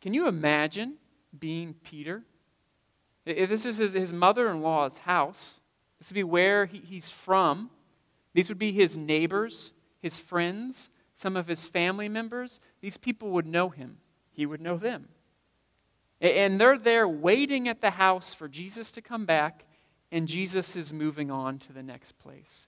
Can 0.00 0.14
you 0.14 0.28
imagine 0.28 0.94
being 1.38 1.74
Peter? 1.74 2.22
If 3.26 3.50
this 3.50 3.66
is 3.66 3.78
his, 3.78 3.92
his 3.92 4.12
mother 4.12 4.48
in 4.50 4.62
law's 4.62 4.98
house, 4.98 5.59
This 6.00 6.10
would 6.10 6.16
be 6.16 6.24
where 6.24 6.66
he, 6.66 6.78
he's 6.78 7.10
from. 7.10 7.70
These 8.32 8.48
would 8.48 8.58
be 8.58 8.72
his 8.72 8.96
neighbors, 8.96 9.72
his 10.00 10.18
friends, 10.18 10.88
some 11.14 11.36
of 11.36 11.46
his 11.46 11.66
family 11.66 12.08
members. 12.08 12.60
These 12.80 12.96
people 12.96 13.30
would 13.30 13.46
know 13.46 13.68
him, 13.68 13.98
he 14.32 14.46
would 14.46 14.60
know 14.60 14.78
them. 14.78 15.08
And 16.20 16.60
they're 16.60 16.78
there 16.78 17.08
waiting 17.08 17.68
at 17.68 17.80
the 17.80 17.90
house 17.90 18.34
for 18.34 18.48
Jesus 18.48 18.92
to 18.92 19.02
come 19.02 19.24
back, 19.24 19.64
and 20.10 20.26
Jesus 20.26 20.76
is 20.76 20.92
moving 20.92 21.30
on 21.30 21.58
to 21.60 21.72
the 21.72 21.82
next 21.82 22.18
place. 22.18 22.66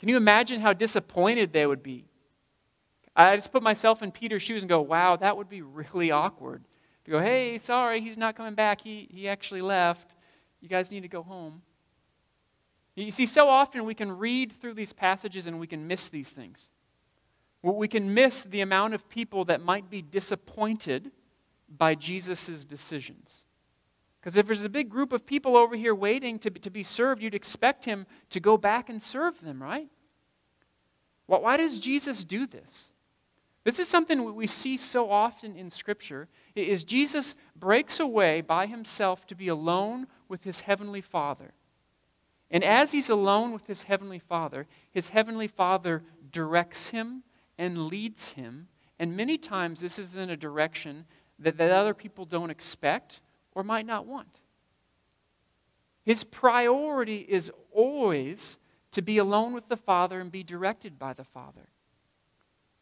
Can 0.00 0.08
you 0.08 0.16
imagine 0.16 0.60
how 0.60 0.72
disappointed 0.72 1.52
they 1.52 1.66
would 1.66 1.82
be? 1.82 2.06
I 3.14 3.36
just 3.36 3.52
put 3.52 3.62
myself 3.62 4.02
in 4.02 4.10
Peter's 4.10 4.42
shoes 4.42 4.62
and 4.62 4.68
go, 4.68 4.80
wow, 4.80 5.16
that 5.16 5.36
would 5.36 5.48
be 5.48 5.62
really 5.62 6.10
awkward. 6.10 6.64
To 7.04 7.10
go, 7.10 7.20
hey, 7.20 7.58
sorry, 7.58 8.00
he's 8.00 8.16
not 8.16 8.36
coming 8.36 8.54
back. 8.54 8.80
He, 8.80 9.08
he 9.12 9.28
actually 9.28 9.62
left. 9.62 10.16
You 10.60 10.68
guys 10.68 10.90
need 10.90 11.02
to 11.02 11.08
go 11.08 11.22
home. 11.22 11.62
You 12.94 13.10
see, 13.10 13.26
so 13.26 13.48
often 13.48 13.84
we 13.84 13.94
can 13.94 14.18
read 14.18 14.52
through 14.52 14.74
these 14.74 14.92
passages 14.92 15.46
and 15.46 15.58
we 15.58 15.66
can 15.66 15.86
miss 15.86 16.08
these 16.08 16.30
things. 16.30 16.68
We 17.62 17.88
can 17.88 18.12
miss 18.12 18.42
the 18.42 18.60
amount 18.60 18.94
of 18.94 19.08
people 19.08 19.44
that 19.46 19.62
might 19.62 19.88
be 19.88 20.02
disappointed 20.02 21.10
by 21.78 21.94
Jesus' 21.94 22.64
decisions. 22.64 23.42
Because 24.20 24.36
if 24.36 24.46
there's 24.46 24.64
a 24.64 24.68
big 24.68 24.88
group 24.88 25.12
of 25.12 25.24
people 25.24 25.56
over 25.56 25.74
here 25.74 25.94
waiting 25.94 26.38
to 26.40 26.50
to 26.50 26.70
be 26.70 26.82
served, 26.82 27.22
you'd 27.22 27.34
expect 27.34 27.84
him 27.84 28.06
to 28.30 28.40
go 28.40 28.56
back 28.56 28.88
and 28.88 29.02
serve 29.02 29.40
them, 29.40 29.62
right? 29.62 29.88
Well, 31.26 31.42
why 31.42 31.56
does 31.56 31.80
Jesus 31.80 32.24
do 32.24 32.46
this? 32.46 32.90
This 33.64 33.78
is 33.78 33.88
something 33.88 34.34
we 34.34 34.48
see 34.48 34.76
so 34.76 35.10
often 35.10 35.56
in 35.56 35.70
Scripture, 35.70 36.28
is 36.54 36.82
Jesus 36.82 37.36
breaks 37.54 38.00
away 38.00 38.40
by 38.40 38.66
himself 38.66 39.26
to 39.28 39.36
be 39.36 39.48
alone 39.48 40.08
with 40.28 40.42
his 40.42 40.60
heavenly 40.60 41.00
Father. 41.00 41.54
And 42.52 42.62
as 42.62 42.92
he's 42.92 43.08
alone 43.08 43.50
with 43.52 43.66
his 43.66 43.84
heavenly 43.84 44.18
Father, 44.18 44.66
his 44.90 45.08
heavenly 45.08 45.48
Father 45.48 46.04
directs 46.30 46.90
him 46.90 47.22
and 47.56 47.86
leads 47.86 48.32
him. 48.32 48.68
And 48.98 49.16
many 49.16 49.38
times 49.38 49.80
this 49.80 49.98
is 49.98 50.14
in 50.14 50.28
a 50.28 50.36
direction 50.36 51.06
that, 51.38 51.56
that 51.56 51.70
other 51.70 51.94
people 51.94 52.26
don't 52.26 52.50
expect 52.50 53.20
or 53.54 53.64
might 53.64 53.86
not 53.86 54.06
want. 54.06 54.40
His 56.04 56.24
priority 56.24 57.26
is 57.28 57.50
always 57.72 58.58
to 58.90 59.00
be 59.00 59.16
alone 59.16 59.54
with 59.54 59.68
the 59.68 59.76
Father 59.76 60.20
and 60.20 60.30
be 60.30 60.42
directed 60.42 60.98
by 60.98 61.14
the 61.14 61.24
Father. 61.24 61.68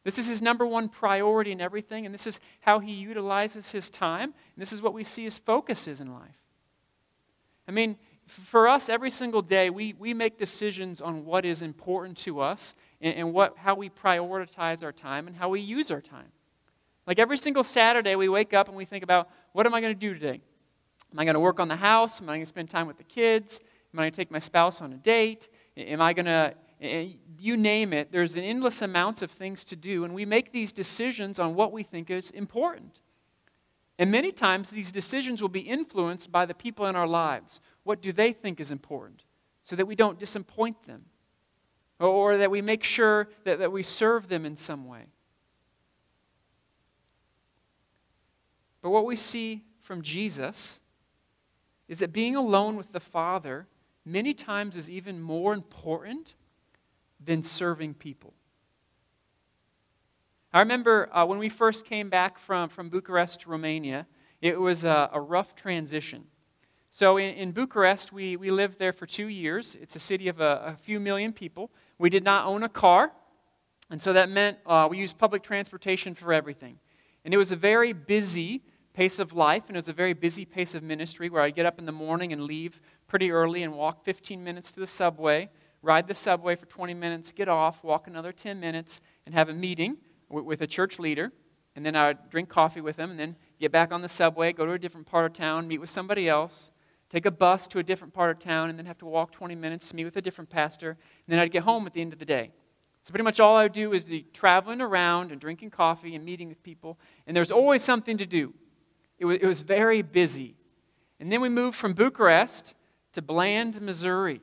This 0.02 0.18
is 0.18 0.26
his 0.26 0.42
number 0.42 0.66
one 0.66 0.88
priority 0.88 1.52
in 1.52 1.60
everything, 1.60 2.06
and 2.06 2.14
this 2.14 2.26
is 2.26 2.40
how 2.60 2.80
he 2.80 2.92
utilizes 2.92 3.70
his 3.70 3.90
time, 3.90 4.34
and 4.54 4.62
this 4.62 4.72
is 4.72 4.82
what 4.82 4.94
we 4.94 5.04
see 5.04 5.24
his 5.24 5.38
focus 5.38 5.86
is 5.86 6.00
in 6.00 6.12
life. 6.12 6.40
I 7.68 7.72
mean, 7.72 7.96
for 8.30 8.68
us, 8.68 8.88
every 8.88 9.10
single 9.10 9.42
day, 9.42 9.70
we, 9.70 9.94
we 9.99 10.14
make 10.14 10.38
decisions 10.38 11.00
on 11.00 11.25
what 11.25 11.44
is 11.44 11.62
important 11.62 12.16
to 12.18 12.40
us 12.40 12.75
and, 13.00 13.14
and 13.14 13.32
what, 13.32 13.56
how 13.58 13.75
we 13.75 13.90
prioritize 13.90 14.84
our 14.84 14.92
time 14.92 15.26
and 15.26 15.37
how 15.37 15.49
we 15.49 15.60
use 15.60 15.90
our 15.90 16.00
time. 16.00 16.28
Like 17.06 17.18
every 17.18 17.37
single 17.37 17.64
Saturday, 17.64 18.14
we 18.14 18.28
wake 18.28 18.54
up 18.54 18.68
and 18.68 18.76
we 18.76 18.84
think 18.84 19.02
about 19.02 19.28
what 19.52 19.66
am 19.66 19.75
I 19.75 19.80
going 19.80 19.94
to 19.94 19.99
do 19.99 20.14
today? 20.14 20.40
Am 21.12 21.18
I 21.18 21.25
going 21.25 21.34
to 21.34 21.40
work 21.40 21.58
on 21.58 21.68
the 21.68 21.76
house? 21.76 22.20
Am 22.20 22.28
I 22.28 22.34
going 22.34 22.42
to 22.42 22.46
spend 22.46 22.70
time 22.70 22.87
with 22.87 22.99
the 22.99 23.04
kids? 23.04 23.60
Am 23.92 23.99
I 23.99 24.04
going 24.04 24.12
to 24.12 24.16
take 24.16 24.30
my 24.30 24.38
spouse 24.38 24.80
on 24.80 24.92
a 24.92 24.96
date? 24.96 25.49
Am 25.76 26.00
I 26.00 26.12
going 26.12 26.26
to, 26.26 26.54
you 27.38 27.56
name 27.56 27.92
it, 27.92 28.10
there's 28.12 28.37
an 28.37 28.44
endless 28.44 28.82
amounts 28.82 29.22
of 29.22 29.30
things 29.30 29.64
to 29.66 29.76
do, 29.76 30.04
and 30.04 30.14
we 30.14 30.25
make 30.25 30.52
these 30.52 30.72
decisions 30.72 31.38
on 31.38 31.54
what 31.54 31.72
we 31.72 31.82
think 31.82 32.10
is 32.10 32.30
important. 32.30 33.00
And 33.99 34.10
many 34.10 34.32
times, 34.32 34.70
these 34.70 34.90
decisions 34.90 35.42
will 35.42 35.50
be 35.50 35.60
influenced 35.60 36.32
by 36.32 36.46
the 36.46 36.54
people 36.54 36.87
in 36.87 36.96
our 36.96 37.06
lives. 37.06 37.60
What 37.84 38.02
do 38.02 38.12
they 38.12 38.32
think 38.32 38.60
is 38.60 38.70
important? 38.70 39.25
So 39.62 39.76
that 39.76 39.87
we 39.87 39.94
don't 39.94 40.18
disappoint 40.18 40.82
them, 40.87 41.04
or 41.99 42.38
that 42.38 42.50
we 42.50 42.62
make 42.62 42.82
sure 42.82 43.28
that, 43.44 43.58
that 43.58 43.70
we 43.72 43.82
serve 43.82 44.28
them 44.28 44.46
in 44.46 44.56
some 44.56 44.87
way. 44.87 45.06
But 48.82 48.90
what 48.90 49.04
we 49.04 49.16
see 49.16 49.64
from 49.82 50.02
Jesus 50.02 50.80
is 51.88 51.99
that 51.99 52.12
being 52.12 52.37
alone 52.37 52.76
with 52.76 52.92
the 52.92 53.00
Father 53.00 53.66
many 54.04 54.32
times 54.32 54.76
is 54.76 54.88
even 54.88 55.20
more 55.20 55.52
important 55.52 56.34
than 57.22 57.42
serving 57.42 57.94
people. 57.94 58.32
I 60.52 60.60
remember 60.60 61.14
uh, 61.14 61.26
when 61.26 61.38
we 61.38 61.49
first 61.49 61.84
came 61.84 62.08
back 62.08 62.38
from, 62.38 62.68
from 62.68 62.88
Bucharest, 62.88 63.46
Romania, 63.46 64.06
it 64.40 64.58
was 64.58 64.84
a, 64.84 65.10
a 65.12 65.20
rough 65.20 65.54
transition. 65.54 66.25
So 66.92 67.18
in, 67.18 67.35
in, 67.35 67.52
Bucharest, 67.52 68.12
we, 68.12 68.37
we 68.37 68.50
lived 68.50 68.78
there 68.80 68.92
for 68.92 69.06
two 69.06 69.28
years. 69.28 69.76
It's 69.80 69.94
a 69.94 70.00
city 70.00 70.26
of 70.26 70.40
a, 70.40 70.75
a 70.75 70.76
few 70.76 70.99
million 70.99 71.32
people. 71.32 71.70
We 71.99 72.11
did 72.11 72.25
not 72.25 72.47
own 72.47 72.64
a 72.64 72.68
car, 72.68 73.12
and 73.90 74.02
so 74.02 74.12
that 74.12 74.28
meant 74.28 74.59
uh, 74.66 74.88
we 74.90 74.99
used 74.99 75.16
public 75.16 75.44
transportation 75.44 76.16
for 76.16 76.32
everything. 76.32 76.78
And 77.25 77.32
it 77.32 77.37
was 77.37 77.52
a 77.52 77.56
very 77.56 77.92
busy 77.92 78.62
pace 78.92 79.20
of 79.20 79.32
life, 79.32 79.64
and 79.68 79.76
it 79.76 79.78
was 79.78 79.88
a 79.88 79.92
very 79.92 80.14
busy 80.14 80.44
pace 80.44 80.75
of 80.75 80.82
ministry 80.82 81.30
where 81.30 81.42
I'd 81.42 81.54
get 81.54 81.64
up 81.64 81.78
in 81.78 81.87
the 81.87 81.92
morning 81.92 82.32
and 82.32 82.42
leave 82.42 82.80
pretty 83.06 83.30
early 83.30 83.62
and 83.62 83.73
walk 83.75 84.04
15 84.04 84.42
minutes 84.42 84.73
to 84.73 84.80
the 84.80 84.87
subway, 84.87 85.49
ride 85.82 86.09
the 86.09 86.14
subway 86.14 86.56
for 86.56 86.66
20 86.66 86.94
minutes, 86.94 87.30
get 87.30 87.49
off, 87.49 87.85
walk 87.85 88.09
another 88.09 88.32
10 88.32 88.59
minutes, 88.59 89.00
and 89.26 89.35
have 89.35 89.49
a 89.49 89.54
meeting 89.54 89.97
with 90.28 90.61
a 90.61 90.66
church 90.66 90.99
leader. 90.99 91.30
And 91.76 91.87
then 91.87 91.94
I 91.94 92.09
would 92.09 92.30
drink 92.30 92.49
coffee 92.49 92.80
with 92.80 92.97
them, 92.97 93.12
and 93.12 93.20
then 93.20 93.37
get 93.61 93.70
back 93.70 93.92
on 93.92 94.02
the 94.02 94.09
subway, 94.09 94.52
go 94.52 94.66
to 94.66 94.73
a 94.73 94.78
different 94.78 95.06
part 95.06 95.25
of 95.25 95.32
town, 95.32 95.68
meet 95.68 95.78
with 95.78 95.90
somebody 95.90 96.28
else, 96.28 96.70
take 97.11 97.26
a 97.26 97.31
bus 97.31 97.69
to 97.69 97.79
a 97.79 97.83
different 97.83 98.14
part 98.14 98.31
of 98.31 98.38
town, 98.38 98.71
and 98.71 98.79
then 98.79 98.87
have 98.87 98.99
to 98.99 99.07
walk 99.07 99.33
20 99.33 99.55
minutes 99.55 99.88
to 99.90 99.97
meet 99.97 100.05
with 100.05 100.17
a 100.17 100.23
different 100.23 100.49
pastor. 100.49 100.90
And 100.90 100.99
then 101.29 101.38
I'd 101.38 101.52
get 101.52 101.64
home 101.64 101.87
at 101.87 101.93
the 101.93 102.00
end 102.00 102.14
of 102.14 102.19
the 102.19 102.25
day. 102.25 102.52
So 103.02 103.11
pretty 103.11 103.25
much 103.25 103.40
all 103.40 103.57
I 103.57 103.64
would 103.64 103.73
do 103.73 103.93
is 103.93 104.07
the 104.07 104.25
traveling 104.33 104.81
around 104.81 105.33
and 105.33 105.40
drinking 105.40 105.71
coffee 105.71 106.14
and 106.14 106.25
meeting 106.25 106.49
with 106.49 106.62
people, 106.62 106.99
and 107.26 107.37
there's 107.37 107.50
always 107.50 107.83
something 107.83 108.17
to 108.17 108.26
do. 108.26 108.55
It 109.19 109.25
was, 109.26 109.38
it 109.40 109.47
was 109.47 109.61
very 109.61 110.02
busy. 110.02 110.55
And 111.19 111.31
then 111.31 111.40
we 111.40 111.49
moved 111.49 111.76
from 111.76 111.93
Bucharest 111.93 112.75
to 113.12 113.23
Bland, 113.23 113.81
Missouri. 113.81 114.40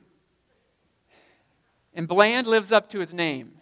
And 1.94 2.06
Bland 2.06 2.46
lives 2.46 2.70
up 2.70 2.88
to 2.90 3.00
its 3.00 3.12
name. 3.12 3.52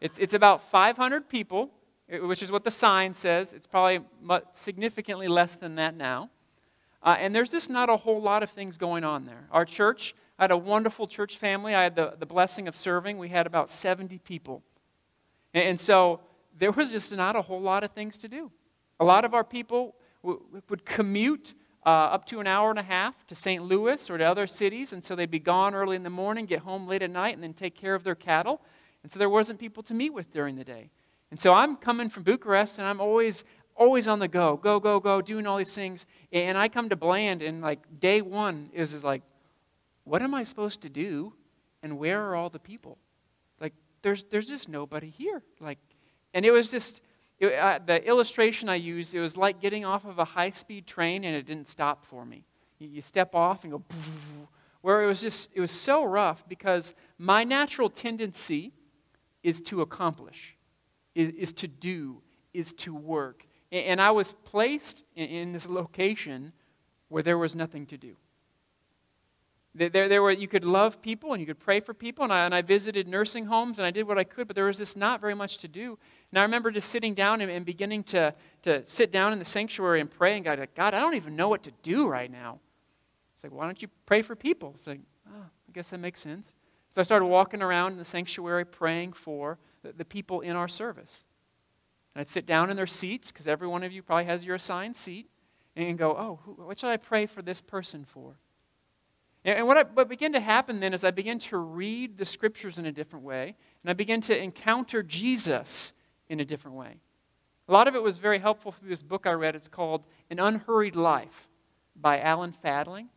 It's, 0.00 0.18
it's 0.18 0.34
about 0.34 0.70
500 0.70 1.28
people, 1.28 1.70
which 2.08 2.42
is 2.42 2.52
what 2.52 2.62
the 2.62 2.70
sign 2.70 3.14
says. 3.14 3.52
It's 3.52 3.66
probably 3.66 4.00
significantly 4.52 5.26
less 5.26 5.56
than 5.56 5.76
that 5.76 5.96
now. 5.96 6.30
Uh, 7.06 7.16
and 7.20 7.32
there's 7.32 7.52
just 7.52 7.70
not 7.70 7.88
a 7.88 7.96
whole 7.96 8.20
lot 8.20 8.42
of 8.42 8.50
things 8.50 8.76
going 8.76 9.04
on 9.04 9.24
there. 9.24 9.46
Our 9.52 9.64
church, 9.64 10.12
I 10.40 10.42
had 10.42 10.50
a 10.50 10.56
wonderful 10.56 11.06
church 11.06 11.38
family. 11.38 11.72
I 11.72 11.84
had 11.84 11.94
the, 11.94 12.14
the 12.18 12.26
blessing 12.26 12.66
of 12.66 12.74
serving. 12.74 13.16
We 13.16 13.28
had 13.28 13.46
about 13.46 13.70
70 13.70 14.18
people. 14.18 14.64
And, 15.54 15.64
and 15.64 15.80
so 15.80 16.18
there 16.58 16.72
was 16.72 16.90
just 16.90 17.14
not 17.14 17.36
a 17.36 17.42
whole 17.42 17.60
lot 17.60 17.84
of 17.84 17.92
things 17.92 18.18
to 18.18 18.28
do. 18.28 18.50
A 18.98 19.04
lot 19.04 19.24
of 19.24 19.34
our 19.34 19.44
people 19.44 19.94
w- 20.24 20.42
would 20.68 20.84
commute 20.84 21.54
uh, 21.84 21.90
up 21.90 22.26
to 22.26 22.40
an 22.40 22.48
hour 22.48 22.70
and 22.70 22.78
a 22.80 22.82
half 22.82 23.24
to 23.28 23.36
St. 23.36 23.62
Louis 23.62 24.10
or 24.10 24.18
to 24.18 24.24
other 24.24 24.48
cities, 24.48 24.92
and 24.92 25.04
so 25.04 25.14
they'd 25.14 25.30
be 25.30 25.38
gone 25.38 25.76
early 25.76 25.94
in 25.94 26.02
the 26.02 26.10
morning, 26.10 26.44
get 26.44 26.58
home 26.58 26.88
late 26.88 27.02
at 27.02 27.10
night, 27.10 27.34
and 27.34 27.42
then 27.42 27.54
take 27.54 27.76
care 27.76 27.94
of 27.94 28.02
their 28.02 28.16
cattle. 28.16 28.60
And 29.04 29.12
so 29.12 29.20
there 29.20 29.30
wasn't 29.30 29.60
people 29.60 29.84
to 29.84 29.94
meet 29.94 30.12
with 30.12 30.32
during 30.32 30.56
the 30.56 30.64
day. 30.64 30.90
And 31.30 31.40
so 31.40 31.52
I'm 31.52 31.76
coming 31.76 32.10
from 32.10 32.24
Bucharest, 32.24 32.78
and 32.78 32.86
I'm 32.88 33.00
always 33.00 33.44
always 33.76 34.08
on 34.08 34.18
the 34.18 34.28
go, 34.28 34.56
go, 34.56 34.80
go, 34.80 34.98
go, 34.98 35.20
doing 35.20 35.46
all 35.46 35.58
these 35.58 35.72
things. 35.72 36.06
And 36.32 36.56
I 36.56 36.68
come 36.68 36.88
to 36.88 36.96
Bland, 36.96 37.42
and 37.42 37.60
like 37.60 38.00
day 38.00 38.22
one 38.22 38.70
is, 38.72 39.04
like, 39.04 39.22
what 40.04 40.22
am 40.22 40.34
I 40.34 40.42
supposed 40.42 40.80
to 40.82 40.88
do? 40.88 41.32
And 41.82 41.98
where 41.98 42.22
are 42.22 42.34
all 42.34 42.50
the 42.50 42.58
people? 42.58 42.98
Like, 43.60 43.74
there's, 44.02 44.24
there's 44.24 44.48
just 44.48 44.68
nobody 44.68 45.10
here. 45.10 45.42
Like, 45.60 45.78
and 46.34 46.44
it 46.44 46.50
was 46.50 46.70
just, 46.70 47.00
it, 47.38 47.52
uh, 47.54 47.78
the 47.84 48.04
illustration 48.06 48.68
I 48.68 48.76
used, 48.76 49.14
it 49.14 49.20
was 49.20 49.36
like 49.36 49.60
getting 49.60 49.84
off 49.84 50.04
of 50.04 50.18
a 50.18 50.24
high 50.24 50.50
speed 50.50 50.86
train 50.86 51.24
and 51.24 51.36
it 51.36 51.46
didn't 51.46 51.68
stop 51.68 52.04
for 52.04 52.24
me. 52.24 52.44
You, 52.78 52.88
you 52.88 53.00
step 53.02 53.34
off 53.34 53.64
and 53.64 53.72
go, 53.72 53.82
where 54.80 55.02
it 55.02 55.06
was 55.06 55.20
just, 55.20 55.50
it 55.54 55.60
was 55.60 55.70
so 55.70 56.04
rough 56.04 56.46
because 56.48 56.94
my 57.18 57.44
natural 57.44 57.90
tendency 57.90 58.72
is 59.42 59.60
to 59.62 59.80
accomplish, 59.80 60.56
is, 61.14 61.32
is 61.34 61.52
to 61.54 61.68
do, 61.68 62.22
is 62.52 62.72
to 62.74 62.94
work. 62.94 63.45
And, 63.72 64.00
I 64.00 64.10
was 64.12 64.34
placed 64.44 65.04
in, 65.14 65.26
in 65.26 65.52
this 65.52 65.68
location 65.68 66.52
where 67.08 67.22
there 67.22 67.38
was 67.38 67.56
nothing 67.56 67.86
to 67.86 67.98
do. 67.98 68.16
There, 69.74 70.08
there 70.08 70.22
were, 70.22 70.30
you 70.30 70.48
could 70.48 70.64
love 70.64 71.02
people 71.02 71.32
and 71.32 71.40
you 71.40 71.46
could 71.46 71.58
pray 71.58 71.80
for 71.80 71.92
people, 71.92 72.24
and 72.24 72.32
I, 72.32 72.46
and 72.46 72.54
I 72.54 72.62
visited 72.62 73.06
nursing 73.06 73.44
homes 73.44 73.76
and 73.76 73.86
I 73.86 73.90
did 73.90 74.08
what 74.08 74.16
I 74.16 74.24
could, 74.24 74.46
but 74.46 74.56
there 74.56 74.64
was 74.64 74.78
just 74.78 74.96
not 74.96 75.20
very 75.20 75.34
much 75.34 75.58
to 75.58 75.68
do. 75.68 75.98
And 76.30 76.38
I 76.38 76.42
remember 76.42 76.70
just 76.70 76.88
sitting 76.88 77.12
down 77.12 77.42
and, 77.42 77.50
and 77.50 77.66
beginning 77.66 78.02
to, 78.04 78.34
to 78.62 78.86
sit 78.86 79.12
down 79.12 79.34
in 79.34 79.38
the 79.38 79.44
sanctuary 79.44 80.00
and 80.00 80.10
pray, 80.10 80.36
and 80.36 80.44
God, 80.44 80.58
like, 80.58 80.74
God, 80.74 80.94
I 80.94 81.00
don't 81.00 81.14
even 81.14 81.36
know 81.36 81.48
what 81.48 81.62
to 81.64 81.72
do 81.82 82.08
right 82.08 82.30
now. 82.30 82.58
It's 83.34 83.44
like, 83.44 83.52
why 83.52 83.66
don't 83.66 83.82
you 83.82 83.88
pray 84.06 84.22
for 84.22 84.34
people? 84.34 84.72
It's 84.76 84.86
like, 84.86 85.00
oh, 85.28 85.42
I 85.42 85.72
guess 85.74 85.90
that 85.90 85.98
makes 85.98 86.20
sense. 86.20 86.54
So 86.92 87.00
I 87.00 87.04
started 87.04 87.26
walking 87.26 87.60
around 87.60 87.92
in 87.92 87.98
the 87.98 88.04
sanctuary 88.06 88.64
praying 88.64 89.12
for 89.12 89.58
the, 89.82 89.92
the 89.92 90.06
people 90.06 90.40
in 90.40 90.56
our 90.56 90.68
service. 90.68 91.26
And 92.16 92.22
I'd 92.22 92.30
sit 92.30 92.46
down 92.46 92.70
in 92.70 92.78
their 92.78 92.86
seats, 92.86 93.30
because 93.30 93.46
every 93.46 93.68
one 93.68 93.82
of 93.82 93.92
you 93.92 94.02
probably 94.02 94.24
has 94.24 94.42
your 94.42 94.54
assigned 94.54 94.96
seat, 94.96 95.28
and 95.76 95.98
go, 95.98 96.16
oh, 96.16 96.40
who, 96.46 96.52
what 96.52 96.78
should 96.78 96.88
I 96.88 96.96
pray 96.96 97.26
for 97.26 97.42
this 97.42 97.60
person 97.60 98.06
for? 98.06 98.38
And, 99.44 99.58
and 99.58 99.66
what, 99.66 99.76
I, 99.76 99.82
what 99.82 100.08
began 100.08 100.32
to 100.32 100.40
happen 100.40 100.80
then 100.80 100.94
is 100.94 101.04
I 101.04 101.10
began 101.10 101.38
to 101.40 101.58
read 101.58 102.16
the 102.16 102.24
scriptures 102.24 102.78
in 102.78 102.86
a 102.86 102.90
different 102.90 103.22
way, 103.22 103.54
and 103.82 103.90
I 103.90 103.92
began 103.92 104.22
to 104.22 104.42
encounter 104.42 105.02
Jesus 105.02 105.92
in 106.30 106.40
a 106.40 106.44
different 106.46 106.78
way. 106.78 106.96
A 107.68 107.72
lot 107.74 107.86
of 107.86 107.94
it 107.94 108.02
was 108.02 108.16
very 108.16 108.38
helpful 108.38 108.72
through 108.72 108.88
this 108.88 109.02
book 109.02 109.26
I 109.26 109.32
read. 109.32 109.54
It's 109.54 109.68
called 109.68 110.02
An 110.30 110.40
Unhurried 110.40 110.96
Life 110.96 111.50
by 112.00 112.18
Alan 112.20 112.52
Fadling. 112.52 113.10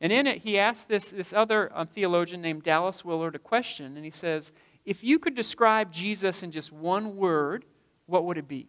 And 0.00 0.10
in 0.10 0.26
it, 0.26 0.38
he 0.38 0.58
asked 0.58 0.88
this, 0.88 1.10
this 1.10 1.34
other 1.34 1.70
um, 1.74 1.88
theologian 1.88 2.40
named 2.40 2.62
Dallas 2.62 3.04
Willard 3.04 3.34
a 3.34 3.38
question, 3.38 3.96
and 3.96 4.04
he 4.06 4.10
says, 4.10 4.52
If 4.86 5.04
you 5.04 5.18
could 5.18 5.34
describe 5.34 5.92
Jesus 5.92 6.42
in 6.42 6.50
just 6.50 6.72
one 6.72 7.16
word, 7.16 7.66
what 8.06 8.24
would 8.24 8.38
it 8.38 8.48
be? 8.48 8.68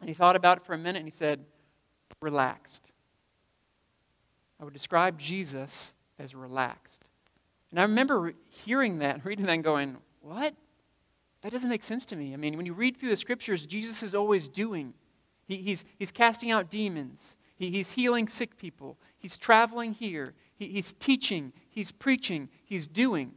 And 0.00 0.08
he 0.08 0.14
thought 0.14 0.36
about 0.36 0.58
it 0.58 0.64
for 0.64 0.74
a 0.74 0.78
minute 0.78 0.98
and 0.98 1.06
he 1.06 1.12
said, 1.12 1.44
Relaxed. 2.20 2.92
I 4.60 4.64
would 4.64 4.72
describe 4.72 5.18
Jesus 5.18 5.94
as 6.18 6.34
relaxed. 6.34 7.04
And 7.70 7.78
I 7.78 7.82
remember 7.82 8.32
hearing 8.48 8.98
that 8.98 9.16
and 9.16 9.24
reading 9.24 9.46
that 9.46 9.52
and 9.52 9.64
going, 9.64 9.96
What? 10.20 10.54
That 11.42 11.52
doesn't 11.52 11.70
make 11.70 11.82
sense 11.82 12.04
to 12.06 12.16
me. 12.16 12.34
I 12.34 12.36
mean, 12.36 12.56
when 12.56 12.66
you 12.66 12.74
read 12.74 12.96
through 12.96 13.10
the 13.10 13.16
scriptures, 13.16 13.66
Jesus 13.66 14.02
is 14.02 14.14
always 14.14 14.48
doing. 14.48 14.94
He, 15.46 15.56
he's, 15.56 15.84
he's 15.98 16.12
casting 16.12 16.50
out 16.50 16.70
demons, 16.70 17.36
he, 17.56 17.70
he's 17.70 17.92
healing 17.92 18.28
sick 18.28 18.56
people, 18.58 18.98
he's 19.18 19.36
traveling 19.36 19.94
here, 19.94 20.34
he, 20.56 20.68
he's 20.68 20.92
teaching, 20.92 21.52
he's 21.70 21.90
preaching, 21.90 22.48
he's 22.64 22.86
doing. 22.86 23.32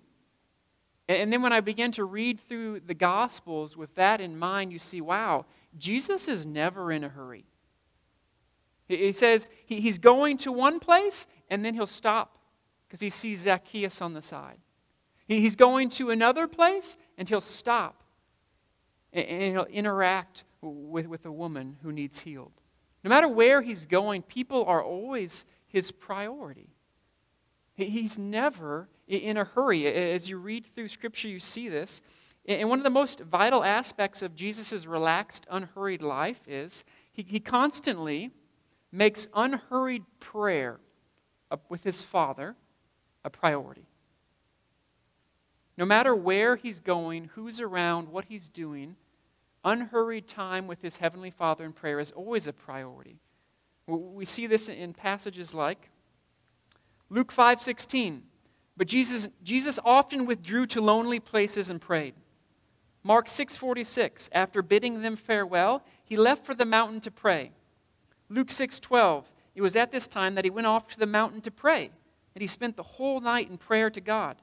And, 1.08 1.32
then 1.32 1.42
when 1.42 1.52
I 1.52 1.60
begin 1.60 1.92
to 1.94 2.06
read 2.06 2.40
through 2.40 2.82
the 2.82 2.94
Gospels 2.94 3.76
with 3.76 3.94
that 3.96 4.22
in 4.22 4.38
mind, 4.38 4.72
you 4.72 4.80
see, 4.80 5.02
wow, 5.02 5.46
Jesus 5.78 6.28
is 6.28 6.46
never 6.46 6.92
in 6.92 7.04
a 7.04 7.10
hurry. 7.10 7.46
He, 8.88 9.12
says 9.12 9.50
he, 9.66 9.82
he's 9.82 9.98
going 9.98 10.38
to 10.40 10.52
one 10.52 10.80
place 10.80 11.28
and 11.50 11.64
then 11.64 11.74
he'll 11.74 11.86
stop 11.86 12.38
because 12.88 13.00
he 13.00 13.10
sees 13.10 13.42
Zacchaeus 13.42 14.02
on 14.02 14.14
the 14.14 14.22
side. 14.22 14.58
He, 15.28 15.40
he's 15.40 15.56
going 15.56 15.90
to 15.92 16.12
another 16.12 16.48
place 16.48 16.98
and 17.18 17.28
he'll 17.28 17.42
stop 17.42 18.04
and, 19.14 19.26
and 19.26 19.54
he'll 19.54 19.64
interact 19.66 20.44
with, 20.62 21.08
with 21.08 21.26
a 21.26 21.32
woman 21.32 21.78
who 21.84 21.92
needs 21.92 22.20
healed. 22.20 22.52
No 23.04 23.10
matter 23.10 23.28
where 23.28 23.62
he's 23.62 23.86
going, 23.86 24.22
people 24.22 24.66
are 24.66 24.84
always 24.84 25.46
his 25.68 25.92
priority. 25.92 26.70
He's 27.74 28.20
never 28.20 28.90
in 29.18 29.38
a 29.38 29.44
hurry. 29.44 29.88
As 29.88 30.30
you 30.30 30.38
read 30.38 30.66
through 30.66 30.88
Scripture, 30.88 31.28
you 31.28 31.40
see 31.40 31.70
this. 31.70 32.02
And 32.46 32.70
one 32.70 32.80
of 32.80 32.84
the 32.84 32.90
most 32.90 33.20
vital 33.20 33.64
aspects 33.64 34.22
of 34.22 34.36
Jesus' 34.36 34.86
relaxed, 34.86 35.46
unhurried 35.50 36.02
life 36.02 36.40
is 36.48 36.84
he, 37.12 37.24
he 37.24 37.40
constantly 37.40 38.32
makes 38.92 39.28
unhurried 39.36 40.04
prayer 40.20 40.80
with 41.70 41.84
his 41.84 42.02
Father 42.02 42.56
a 43.24 43.30
priority. 43.30 43.86
No 45.78 45.86
matter 45.86 46.16
where 46.16 46.56
he's 46.56 46.80
going, 46.80 47.30
who's 47.36 47.60
around, 47.60 48.10
what 48.10 48.26
he's 48.26 48.50
doing, 48.50 48.96
unhurried 49.64 50.28
time 50.28 50.68
with 50.68 50.82
his 50.82 50.98
heavenly 50.98 51.32
Father 51.32 51.64
in 51.66 51.74
prayer 51.74 52.00
is 52.00 52.12
always 52.12 52.48
a 52.48 52.54
priority. 52.54 53.20
We 53.88 54.26
see 54.26 54.48
this 54.48 54.70
in 54.70 54.94
passages 54.94 55.54
like 55.54 55.90
Luke 57.10 57.32
5:16. 57.32 58.22
But 58.78 58.88
Jesus, 58.88 59.30
Jesus 59.44 59.80
often 59.84 60.26
withdrew 60.26 60.66
to 60.68 60.82
lonely 60.82 61.20
places 61.20 61.70
and 61.70 61.80
prayed. 61.80 62.16
Mark 63.04 63.28
6:46. 63.28 64.30
After 64.32 64.62
bidding 64.62 65.02
them 65.02 65.16
farewell, 65.16 65.84
he 66.04 66.16
left 66.16 66.46
for 66.46 66.56
the 66.56 66.66
mountain 66.66 67.02
to 67.02 67.12
pray. 67.12 67.52
Luke 68.30 68.50
6:12. 68.50 69.32
It 69.56 69.62
was 69.62 69.76
at 69.76 69.92
this 69.92 70.08
time 70.08 70.36
that 70.36 70.46
he 70.46 70.52
went 70.52 70.68
off 70.68 70.88
to 70.90 71.00
the 71.00 71.06
mountain 71.06 71.42
to 71.42 71.52
pray, 71.52 71.92
and 72.34 72.42
he 72.42 72.48
spent 72.48 72.78
the 72.78 72.84
whole 72.84 73.20
night 73.20 73.50
in 73.50 73.58
prayer 73.58 73.90
to 73.90 74.02
God. 74.02 74.42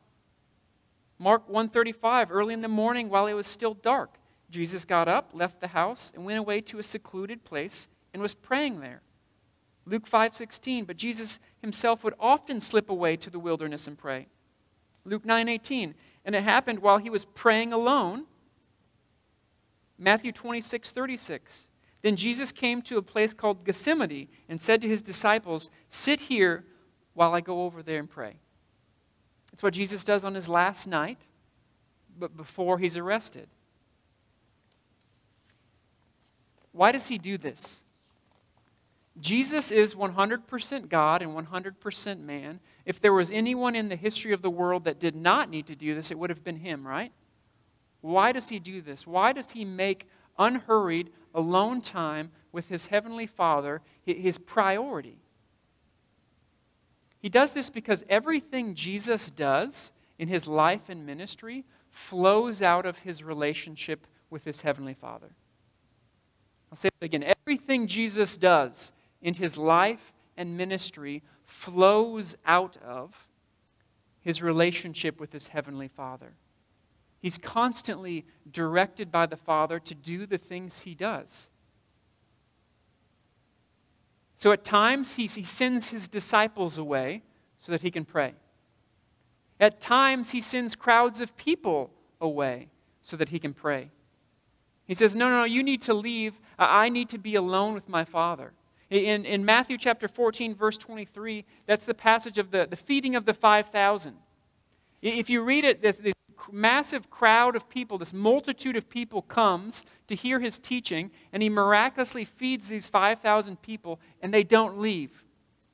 Mark 1.18 1.48
1:35. 1.48 2.30
Early 2.30 2.54
in 2.54 2.60
the 2.60 2.68
morning 2.68 3.08
while 3.08 3.26
it 3.26 3.34
was 3.34 3.46
still 3.46 3.74
dark, 3.74 4.18
Jesus 4.50 4.84
got 4.84 5.08
up, 5.08 5.30
left 5.32 5.60
the 5.60 5.68
house, 5.68 6.12
and 6.14 6.24
went 6.24 6.38
away 6.38 6.60
to 6.62 6.78
a 6.78 6.82
secluded 6.82 7.44
place 7.44 7.88
and 8.12 8.20
was 8.22 8.34
praying 8.34 8.80
there. 8.80 9.02
Luke 9.84 10.06
5:16, 10.06 10.84
but 10.84 10.96
Jesus 10.96 11.40
himself 11.60 12.04
would 12.04 12.14
often 12.18 12.60
slip 12.60 12.88
away 12.90 13.16
to 13.16 13.30
the 13.30 13.38
wilderness 13.38 13.86
and 13.86 13.98
pray. 13.98 14.28
Luke 15.04 15.24
9:18, 15.24 15.94
and 16.24 16.34
it 16.34 16.42
happened 16.42 16.80
while 16.80 16.98
he 16.98 17.10
was 17.10 17.24
praying 17.24 17.72
alone. 17.72 18.26
Matthew 19.96 20.32
26:36. 20.32 21.68
Then 22.02 22.14
Jesus 22.14 22.52
came 22.52 22.80
to 22.82 22.96
a 22.96 23.02
place 23.02 23.34
called 23.34 23.64
Gethsemane 23.64 24.28
and 24.48 24.60
said 24.60 24.80
to 24.82 24.88
his 24.88 25.02
disciples, 25.02 25.70
"Sit 25.88 26.22
here 26.22 26.64
while 27.14 27.34
I 27.34 27.40
go 27.40 27.64
over 27.64 27.82
there 27.82 27.98
and 27.98 28.08
pray." 28.08 28.38
It's 29.52 29.62
what 29.62 29.74
Jesus 29.74 30.04
does 30.04 30.22
on 30.22 30.34
his 30.34 30.48
last 30.48 30.86
night, 30.86 31.26
but 32.16 32.36
before 32.36 32.78
he's 32.78 32.96
arrested. 32.96 33.48
Why 36.70 36.92
does 36.92 37.08
he 37.08 37.18
do 37.18 37.36
this? 37.36 37.82
Jesus 39.20 39.72
is 39.72 39.94
100% 39.94 40.88
God 40.88 41.22
and 41.22 41.34
100% 41.34 42.20
man. 42.20 42.60
If 42.84 43.00
there 43.00 43.12
was 43.12 43.30
anyone 43.30 43.74
in 43.74 43.88
the 43.88 43.96
history 43.96 44.32
of 44.32 44.42
the 44.42 44.50
world 44.50 44.84
that 44.84 45.00
did 45.00 45.16
not 45.16 45.50
need 45.50 45.66
to 45.66 45.74
do 45.74 45.94
this, 45.94 46.10
it 46.10 46.18
would 46.18 46.30
have 46.30 46.44
been 46.44 46.56
him, 46.56 46.86
right? 46.86 47.12
Why 48.00 48.32
does 48.32 48.48
he 48.48 48.58
do 48.58 48.80
this? 48.80 49.06
Why 49.06 49.32
does 49.32 49.50
he 49.50 49.64
make 49.64 50.08
unhurried, 50.38 51.10
alone 51.34 51.80
time 51.80 52.30
with 52.52 52.68
his 52.68 52.86
heavenly 52.86 53.26
Father 53.26 53.82
his 54.04 54.38
priority? 54.38 55.18
He 57.20 57.28
does 57.28 57.52
this 57.52 57.70
because 57.70 58.04
everything 58.08 58.74
Jesus 58.74 59.30
does 59.30 59.92
in 60.18 60.28
his 60.28 60.46
life 60.46 60.88
and 60.88 61.04
ministry 61.04 61.64
flows 61.90 62.62
out 62.62 62.86
of 62.86 62.98
his 62.98 63.24
relationship 63.24 64.06
with 64.30 64.44
his 64.44 64.60
heavenly 64.60 64.94
Father. 64.94 65.30
I'll 66.70 66.76
say 66.76 66.88
it 67.00 67.04
again. 67.04 67.24
Everything 67.44 67.86
Jesus 67.86 68.36
does 68.36 68.92
in 69.22 69.34
his 69.34 69.56
life 69.56 70.12
and 70.36 70.56
ministry 70.56 71.22
flows 71.44 72.36
out 72.46 72.76
of 72.78 73.28
his 74.20 74.42
relationship 74.42 75.20
with 75.20 75.32
his 75.32 75.48
heavenly 75.48 75.88
Father. 75.88 76.34
He's 77.20 77.38
constantly 77.38 78.24
directed 78.50 79.10
by 79.10 79.26
the 79.26 79.36
Father 79.36 79.80
to 79.80 79.94
do 79.94 80.26
the 80.26 80.38
things 80.38 80.80
he 80.80 80.94
does. 80.94 81.48
So 84.36 84.52
at 84.52 84.62
times, 84.62 85.16
he, 85.16 85.26
he 85.26 85.42
sends 85.42 85.88
his 85.88 86.06
disciples 86.06 86.78
away 86.78 87.22
so 87.58 87.72
that 87.72 87.82
he 87.82 87.90
can 87.90 88.04
pray. 88.04 88.34
At 89.58 89.80
times, 89.80 90.30
he 90.30 90.40
sends 90.40 90.76
crowds 90.76 91.20
of 91.20 91.36
people 91.36 91.90
away 92.20 92.68
so 93.02 93.16
that 93.16 93.30
he 93.30 93.40
can 93.40 93.52
pray. 93.52 93.90
He 94.86 94.94
says, 94.94 95.16
No, 95.16 95.28
no, 95.28 95.38
no, 95.38 95.44
you 95.44 95.64
need 95.64 95.82
to 95.82 95.94
leave. 95.94 96.38
I 96.56 96.88
need 96.88 97.08
to 97.08 97.18
be 97.18 97.34
alone 97.34 97.74
with 97.74 97.88
my 97.88 98.04
Father. 98.04 98.52
In, 98.90 99.26
in 99.26 99.44
Matthew 99.44 99.76
chapter 99.76 100.08
14, 100.08 100.54
verse 100.54 100.78
23, 100.78 101.44
that's 101.66 101.84
the 101.84 101.94
passage 101.94 102.38
of 102.38 102.50
the, 102.50 102.66
the 102.68 102.76
feeding 102.76 103.16
of 103.16 103.26
the 103.26 103.34
5,000. 103.34 104.14
If 105.02 105.28
you 105.28 105.42
read 105.42 105.64
it, 105.64 105.82
this, 105.82 105.96
this 105.96 106.14
massive 106.50 107.10
crowd 107.10 107.54
of 107.54 107.68
people, 107.68 107.98
this 107.98 108.12
multitude 108.12 108.76
of 108.76 108.88
people 108.88 109.22
comes 109.22 109.82
to 110.06 110.14
hear 110.14 110.40
his 110.40 110.58
teaching, 110.58 111.10
and 111.32 111.42
he 111.42 111.50
miraculously 111.50 112.24
feeds 112.24 112.68
these 112.68 112.88
5,000 112.88 113.60
people, 113.60 114.00
and 114.22 114.32
they 114.32 114.42
don't 114.42 114.78
leave. 114.78 115.22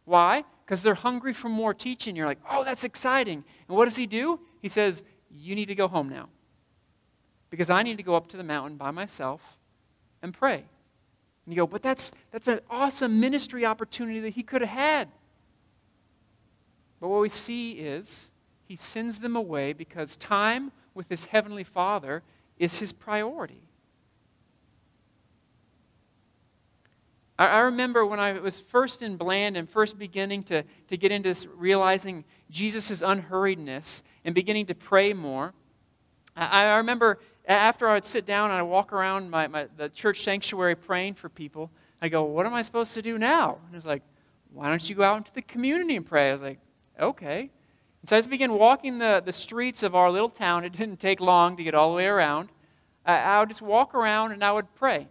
Why? 0.05 0.45
Because 0.65 0.83
they're 0.83 0.95
hungry 0.95 1.33
for 1.33 1.49
more 1.49 1.73
teaching. 1.73 2.17
You're 2.17 2.27
like, 2.27 2.41
oh, 2.51 2.65
that's 2.65 2.85
exciting. 2.85 3.45
And 3.69 3.77
what 3.77 3.85
does 3.85 3.97
he 3.97 4.07
do? 4.07 4.41
He 4.61 4.69
says, 4.69 5.05
you 5.31 5.55
need 5.55 5.67
to 5.67 5.75
go 5.75 5.89
home 5.89 6.09
now. 6.09 6.29
Because 7.51 7.71
I 7.71 7.83
need 7.83 7.97
to 7.99 8.03
go 8.03 8.17
up 8.17 8.27
to 8.29 8.37
the 8.37 8.43
mountain 8.43 8.77
by 8.77 8.91
myself 8.91 9.41
and 10.23 10.35
pray. 10.35 10.65
And 11.47 11.55
you 11.55 11.57
go, 11.57 11.67
but 11.67 11.83
that's, 11.83 12.13
that's 12.33 12.49
an 12.49 12.61
awesome 12.71 13.21
ministry 13.21 13.67
opportunity 13.67 14.21
that 14.21 14.31
he 14.31 14.43
could 14.43 14.63
have 14.63 14.71
had. 14.71 15.09
But 17.01 17.09
what 17.09 17.21
we 17.21 17.29
see 17.29 17.73
is 17.73 18.31
he 18.67 18.77
sends 18.77 19.21
them 19.21 19.37
away 19.37 19.73
because 19.73 20.17
time 20.17 20.73
with 20.95 21.09
his 21.09 21.27
heavenly 21.27 21.65
Father 21.65 22.23
is 22.59 22.79
his 22.79 22.93
priority. 22.93 23.63
I, 27.39 27.47
I 27.47 27.59
remember 27.61 28.07
when 28.07 28.21
I 28.21 28.33
was 28.39 28.61
first 28.61 29.03
in 29.03 29.17
Bland 29.17 29.57
and 29.57 29.69
first 29.69 29.99
beginning 29.99 30.45
to, 30.45 30.63
to 30.89 30.97
get 30.97 31.13
into 31.13 31.29
this, 31.29 31.47
realizing 31.57 32.25
Jesus' 32.51 33.03
unhurriedness 33.03 34.03
and 34.25 34.35
beginning 34.35 34.67
to 34.67 34.75
pray 34.75 35.13
more. 35.13 35.53
I, 36.37 36.65
I 36.65 36.77
remember 36.77 37.19
after 37.47 37.89
I 37.89 37.95
would 37.95 38.07
sit 38.07 38.25
down 38.25 38.51
and 38.51 38.59
I'd 38.59 38.63
walk 38.63 38.93
around 38.93 39.31
my, 39.31 39.47
my, 39.47 39.67
the 39.77 39.89
church 39.89 40.23
sanctuary 40.23 40.75
praying 40.75 41.15
for 41.15 41.29
people, 41.29 41.71
I 42.01 42.09
go, 42.09 42.25
What 42.25 42.47
am 42.47 42.55
I 42.55 42.63
supposed 42.63 42.95
to 42.95 43.03
do 43.03 43.19
now? 43.19 43.59
And 43.67 43.77
it's 43.77 43.87
like, 43.87 44.03
Why 44.53 44.69
don't 44.69 44.89
you 44.89 44.97
go 44.97 45.03
out 45.03 45.19
into 45.19 45.33
the 45.33 45.43
community 45.43 45.97
and 45.97 46.07
pray? 46.07 46.31
I 46.31 46.33
was 46.33 46.43
like, 46.43 46.59
Okay. 47.01 47.51
And 48.01 48.09
so 48.09 48.17
I 48.17 48.19
just 48.19 48.31
began 48.31 48.53
walking 48.53 48.99
the, 48.99 49.23
the 49.25 49.33
streets 49.33 49.83
of 49.83 49.95
our 49.95 50.11
little 50.11 50.29
town. 50.29 50.65
It 50.65 50.73
didn't 50.73 51.01
take 51.01 51.21
long 51.21 51.57
to 51.57 51.65
get 51.65 51.75
all 51.75 51.91
the 51.91 51.97
way 51.97 52.07
around. 52.07 52.51
I, 53.07 53.17
I 53.17 53.41
would 53.41 53.49
just 53.49 53.63
walk 53.63 53.95
around 53.95 54.33
and 54.33 54.45
I 54.45 54.53
would 54.53 54.75
pray. 54.75 55.09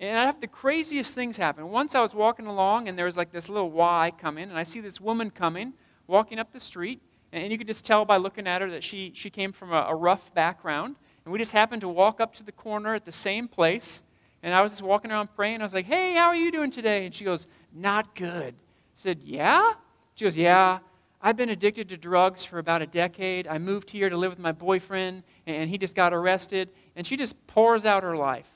And 0.00 0.16
I'd 0.16 0.26
have 0.26 0.40
the 0.40 0.46
craziest 0.46 1.14
things 1.14 1.36
happen. 1.36 1.68
Once 1.70 1.96
I 1.96 2.00
was 2.00 2.14
walking 2.14 2.46
along 2.46 2.86
and 2.86 2.96
there 2.96 3.06
was 3.06 3.16
like 3.16 3.32
this 3.32 3.48
little 3.48 3.70
Y 3.70 4.12
coming, 4.20 4.48
and 4.48 4.56
I 4.56 4.62
see 4.62 4.80
this 4.80 5.00
woman 5.00 5.30
coming 5.30 5.72
walking 6.06 6.38
up 6.38 6.52
the 6.52 6.60
street, 6.60 7.02
and 7.32 7.50
you 7.50 7.58
could 7.58 7.66
just 7.66 7.84
tell 7.84 8.04
by 8.04 8.16
looking 8.16 8.46
at 8.46 8.62
her 8.62 8.70
that 8.70 8.84
she, 8.84 9.12
she 9.14 9.28
came 9.28 9.52
from 9.52 9.72
a, 9.72 9.86
a 9.88 9.94
rough 9.94 10.32
background. 10.34 10.96
And 11.28 11.32
we 11.34 11.38
just 11.38 11.52
happened 11.52 11.82
to 11.82 11.90
walk 11.90 12.22
up 12.22 12.34
to 12.36 12.42
the 12.42 12.52
corner 12.52 12.94
at 12.94 13.04
the 13.04 13.12
same 13.12 13.48
place. 13.48 14.02
And 14.42 14.54
I 14.54 14.62
was 14.62 14.72
just 14.72 14.80
walking 14.80 15.10
around 15.10 15.28
praying. 15.36 15.60
I 15.60 15.62
was 15.62 15.74
like, 15.74 15.84
hey, 15.84 16.14
how 16.14 16.28
are 16.28 16.34
you 16.34 16.50
doing 16.50 16.70
today? 16.70 17.04
And 17.04 17.14
she 17.14 17.22
goes, 17.22 17.46
not 17.70 18.14
good. 18.14 18.54
I 18.54 18.94
said, 18.94 19.20
yeah? 19.22 19.74
She 20.14 20.24
goes, 20.24 20.38
yeah. 20.38 20.78
I've 21.20 21.36
been 21.36 21.50
addicted 21.50 21.90
to 21.90 21.98
drugs 21.98 22.46
for 22.46 22.58
about 22.58 22.80
a 22.80 22.86
decade. 22.86 23.46
I 23.46 23.58
moved 23.58 23.90
here 23.90 24.08
to 24.08 24.16
live 24.16 24.30
with 24.30 24.38
my 24.38 24.52
boyfriend, 24.52 25.22
and 25.46 25.68
he 25.68 25.76
just 25.76 25.94
got 25.94 26.14
arrested. 26.14 26.70
And 26.96 27.06
she 27.06 27.14
just 27.14 27.36
pours 27.46 27.84
out 27.84 28.04
her 28.04 28.16
life. 28.16 28.48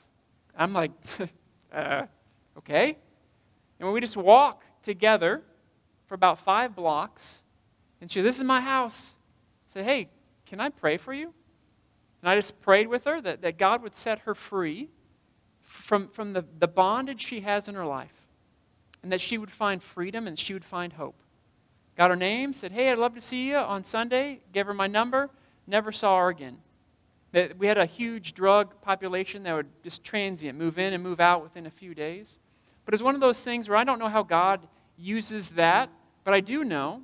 I'm 0.57 0.73
like, 0.73 0.93
uh, 1.71 2.07
okay. 2.57 2.97
And 3.79 3.93
we 3.93 4.01
just 4.01 4.17
walk 4.17 4.63
together 4.81 5.43
for 6.07 6.15
about 6.15 6.39
five 6.39 6.75
blocks. 6.75 7.43
And 8.01 8.09
she, 8.09 8.21
this 8.21 8.37
is 8.37 8.43
my 8.43 8.61
house. 8.61 9.13
I 9.69 9.73
said, 9.73 9.85
hey, 9.85 10.09
can 10.47 10.59
I 10.59 10.69
pray 10.69 10.97
for 10.97 11.13
you? 11.13 11.35
And 12.23 12.29
I 12.29 12.35
just 12.37 12.61
prayed 12.61 12.87
with 12.87 13.03
her 13.03 13.19
that, 13.19 13.41
that 13.41 13.57
God 13.57 13.83
would 13.83 13.93
set 13.93 14.19
her 14.19 14.33
free 14.33 14.87
from, 15.61 16.07
from 16.07 16.31
the, 16.31 16.45
the 16.57 16.69
bondage 16.69 17.19
she 17.19 17.41
has 17.41 17.67
in 17.67 17.75
her 17.75 17.85
life. 17.85 18.13
And 19.03 19.11
that 19.11 19.19
she 19.19 19.37
would 19.37 19.51
find 19.51 19.83
freedom 19.83 20.25
and 20.25 20.39
she 20.39 20.53
would 20.53 20.63
find 20.63 20.93
hope. 20.93 21.15
Got 21.97 22.11
her 22.11 22.15
name, 22.15 22.53
said, 22.53 22.71
Hey, 22.71 22.89
I'd 22.89 22.97
love 22.97 23.13
to 23.15 23.21
see 23.21 23.49
you 23.49 23.57
on 23.57 23.83
Sunday. 23.83 24.39
Gave 24.53 24.67
her 24.67 24.73
my 24.73 24.87
number. 24.87 25.29
Never 25.67 25.91
saw 25.91 26.17
her 26.17 26.29
again. 26.29 26.59
We 27.57 27.67
had 27.67 27.77
a 27.77 27.85
huge 27.85 28.33
drug 28.33 28.79
population 28.81 29.43
that 29.43 29.53
would 29.53 29.83
just 29.83 30.05
transient, 30.05 30.57
move 30.57 30.79
in 30.79 30.93
and 30.93 31.03
move 31.03 31.19
out 31.19 31.43
within 31.43 31.65
a 31.65 31.71
few 31.71 31.93
days. 31.93 32.39
But 32.85 32.93
it's 32.93 33.03
one 33.03 33.15
of 33.15 33.21
those 33.21 33.43
things 33.43 33.67
where 33.67 33.77
I 33.77 33.83
don't 33.83 33.99
know 33.99 34.07
how 34.07 34.23
God 34.23 34.61
uses 34.97 35.49
that, 35.51 35.89
but 36.23 36.33
I 36.33 36.39
do 36.39 36.63
know 36.63 37.01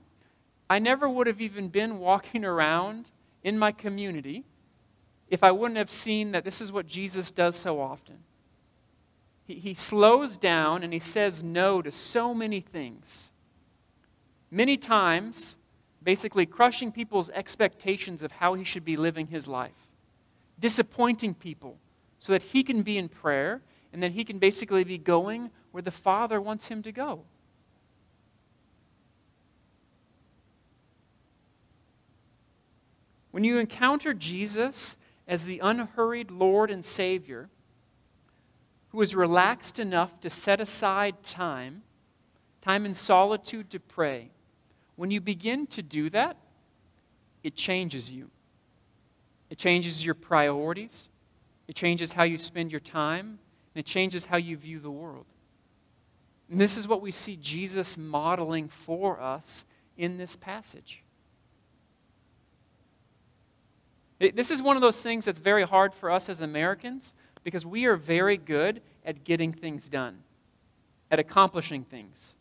I 0.70 0.80
never 0.80 1.10
would 1.10 1.28
have 1.28 1.42
even 1.42 1.68
been 1.68 2.00
walking 2.00 2.46
around 2.46 3.10
in 3.44 3.60
my 3.60 3.74
community 3.74 4.46
if 5.30 5.44
I 5.44 5.52
wouldn't 5.52 5.78
have 5.78 5.90
seen 5.90 6.32
that 6.32 6.44
this 6.44 6.62
is 6.62 6.72
what 6.72 6.88
Jesus 6.88 7.32
does 7.32 7.56
so 7.56 7.80
often. 7.80 8.18
He, 9.46 9.56
he 9.56 9.74
slows 9.74 10.38
down 10.38 10.84
and 10.84 10.92
he 10.92 11.00
says 11.00 11.44
no 11.44 11.82
to 11.82 11.92
so 11.92 12.34
many 12.34 12.62
things. 12.62 13.32
Many 14.52 14.78
times, 14.78 15.58
basically 16.02 16.46
crushing 16.46 16.92
people's 16.92 17.30
expectations 17.30 18.24
of 18.24 18.32
how 18.32 18.56
he 18.56 18.64
should 18.64 18.84
be 18.84 18.98
living 18.98 19.28
his 19.28 19.48
life, 19.48 19.88
disappointing 20.60 21.36
people 21.36 21.78
so 22.18 22.34
that 22.34 22.42
he 22.42 22.64
can 22.64 22.82
be 22.82 22.98
in 22.98 23.08
prayer 23.08 23.62
and 23.94 24.02
that 24.02 24.12
he 24.12 24.24
can 24.24 24.40
basically 24.40 24.84
be 24.84 24.98
going 24.98 25.52
where 25.72 25.84
the 25.84 25.92
Father 25.92 26.42
wants 26.42 26.68
him 26.68 26.82
to 26.84 26.92
go. 26.92 27.24
When 33.32 33.44
you 33.44 33.60
encounter 33.60 34.14
Jesus 34.14 34.98
as 35.30 35.46
the 35.46 35.60
unhurried 35.60 36.32
Lord 36.32 36.72
and 36.72 36.84
Savior, 36.84 37.50
who 38.90 39.00
is 39.02 39.16
relaxed 39.16 39.78
enough 39.78 40.20
to 40.22 40.30
set 40.30 40.60
aside 40.60 41.22
time, 41.22 41.84
time 42.62 42.84
in 42.84 42.96
solitude 42.96 43.70
to 43.70 43.80
pray, 43.80 44.32
when 44.96 45.12
you 45.12 45.22
begin 45.22 45.68
to 45.68 45.84
do 45.84 46.10
that, 46.10 46.36
it 47.44 47.56
changes 47.56 48.12
you. 48.12 48.30
It 49.52 49.60
changes 49.60 50.04
your 50.04 50.16
priorities, 50.16 51.10
it 51.68 51.76
changes 51.76 52.12
how 52.12 52.24
you 52.24 52.38
spend 52.38 52.72
your 52.72 52.82
time, 52.82 53.40
and 53.74 53.80
it 53.80 53.86
changes 53.86 54.26
how 54.26 54.38
you 54.38 54.58
view 54.58 54.80
the 54.80 54.92
world. 54.92 55.26
And 56.50 56.60
this 56.60 56.76
is 56.76 56.88
what 56.88 57.02
we 57.02 57.12
see 57.12 57.36
Jesus 57.36 57.98
modeling 57.98 58.68
for 58.68 59.22
us 59.22 59.64
in 59.96 60.18
this 60.18 60.36
passage. 60.36 61.04
This 64.20 64.52
is 64.52 64.62
one 64.62 64.76
of 64.76 64.82
those 64.82 65.02
things 65.02 65.26
that's 65.26 65.40
very 65.40 65.64
hard 65.64 65.94
for 65.94 66.12
us 66.12 66.28
as 66.28 66.42
Americans 66.42 67.14
because 67.44 67.66
we 67.66 67.86
are 67.86 67.96
very 67.96 68.36
good 68.38 68.82
at 69.06 69.24
getting 69.24 69.54
things 69.54 69.88
done, 69.88 70.20
at 71.10 71.20
accomplishing 71.20 71.86
things. 71.86 72.34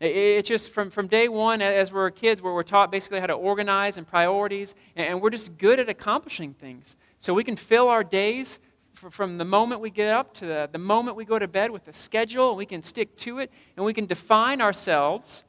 It's 0.00 0.48
just 0.48 0.72
from, 0.72 0.90
from 0.90 1.06
day 1.06 1.28
one, 1.28 1.62
as 1.62 1.92
we're 1.92 2.10
kids, 2.10 2.42
where 2.42 2.52
we're 2.52 2.64
taught 2.64 2.90
basically 2.90 3.20
how 3.20 3.26
to 3.26 3.34
organize 3.34 3.96
and 3.96 4.06
priorities, 4.06 4.74
and 4.96 5.22
we're 5.22 5.30
just 5.30 5.56
good 5.56 5.78
at 5.78 5.88
accomplishing 5.88 6.52
things. 6.54 6.96
So 7.18 7.32
we 7.32 7.44
can 7.44 7.56
fill 7.56 7.88
our 7.88 8.02
days 8.02 8.58
from 8.92 9.38
the 9.38 9.44
moment 9.44 9.80
we 9.80 9.90
get 9.90 10.12
up 10.12 10.34
to 10.34 10.46
the, 10.46 10.68
the 10.70 10.78
moment 10.78 11.16
we 11.16 11.24
go 11.24 11.38
to 11.38 11.48
bed 11.48 11.70
with 11.70 11.86
a 11.88 11.92
schedule, 11.92 12.50
and 12.50 12.58
we 12.58 12.66
can 12.66 12.82
stick 12.82 13.16
to 13.18 13.38
it, 13.38 13.50
and 13.76 13.86
we 13.86 13.94
can 13.94 14.06
define 14.06 14.60
ourselves 14.60 15.44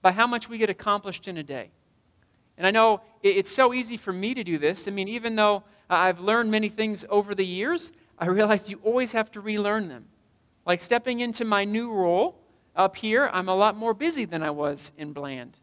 by 0.00 0.12
how 0.12 0.26
much 0.26 0.48
we 0.48 0.56
get 0.56 0.70
accomplished 0.70 1.28
in 1.28 1.36
a 1.36 1.42
day. 1.42 1.70
And 2.60 2.66
I 2.66 2.72
know 2.72 3.00
it's 3.22 3.50
so 3.50 3.72
easy 3.72 3.96
for 3.96 4.12
me 4.12 4.34
to 4.34 4.44
do 4.44 4.58
this. 4.58 4.86
I 4.86 4.90
mean, 4.90 5.08
even 5.08 5.34
though 5.34 5.62
I've 5.88 6.20
learned 6.20 6.50
many 6.50 6.68
things 6.68 7.06
over 7.08 7.34
the 7.34 7.46
years, 7.46 7.90
I 8.18 8.26
realized 8.26 8.70
you 8.70 8.78
always 8.84 9.12
have 9.12 9.30
to 9.30 9.40
relearn 9.40 9.88
them. 9.88 10.04
Like 10.66 10.80
stepping 10.80 11.20
into 11.20 11.46
my 11.46 11.64
new 11.64 11.90
role 11.90 12.36
up 12.76 12.96
here, 12.96 13.30
I'm 13.32 13.48
a 13.48 13.54
lot 13.54 13.78
more 13.78 13.94
busy 13.94 14.26
than 14.26 14.42
I 14.42 14.50
was 14.50 14.92
in 14.98 15.14
Bland. 15.14 15.58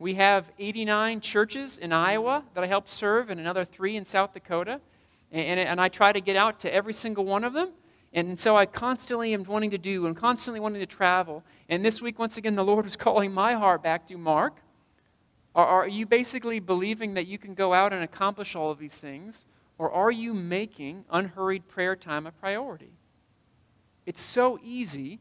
We 0.00 0.14
have 0.14 0.50
89 0.58 1.20
churches 1.20 1.78
in 1.78 1.92
Iowa 1.92 2.42
that 2.54 2.64
I 2.64 2.66
help 2.66 2.88
serve, 2.88 3.30
and 3.30 3.38
another 3.38 3.64
three 3.64 3.94
in 3.94 4.04
South 4.04 4.34
Dakota. 4.34 4.80
And, 5.30 5.60
and, 5.60 5.80
I 5.80 5.88
try 5.88 6.10
to 6.10 6.20
get 6.20 6.34
out 6.34 6.58
to 6.60 6.74
every 6.74 6.94
single 6.94 7.24
one 7.24 7.44
of 7.44 7.52
them. 7.52 7.70
And 8.12 8.40
so 8.40 8.56
I 8.56 8.66
constantly 8.66 9.34
am 9.34 9.44
wanting 9.44 9.70
to 9.70 9.78
do 9.78 10.06
and 10.06 10.16
constantly 10.16 10.58
wanting 10.58 10.80
to 10.80 10.86
travel. 10.86 11.44
And 11.68 11.84
this 11.84 12.02
week, 12.02 12.18
once 12.18 12.38
again, 12.38 12.56
the 12.56 12.64
Lord 12.64 12.86
was 12.86 12.96
calling 13.06 13.30
my 13.30 13.54
heart 13.54 13.84
back 13.84 14.08
to 14.08 14.18
Mark. 14.18 14.56
Are, 15.60 15.82
are 15.82 15.88
you 15.88 16.06
basically 16.06 16.58
believing 16.58 17.14
that 17.14 17.26
you 17.26 17.36
can 17.36 17.54
go 17.54 17.74
out 17.74 17.92
and 17.92 18.02
accomplish 18.02 18.56
all 18.56 18.70
of 18.70 18.78
these 18.78 18.94
things? 18.94 19.44
Or 19.76 19.90
are 19.90 20.10
you 20.10 20.32
making 20.32 21.04
unhurried 21.10 21.68
prayer 21.68 21.94
time 21.96 22.26
a 22.26 22.32
priority? 22.32 22.92
It's 24.06 24.22
so 24.22 24.58
easy 24.62 25.20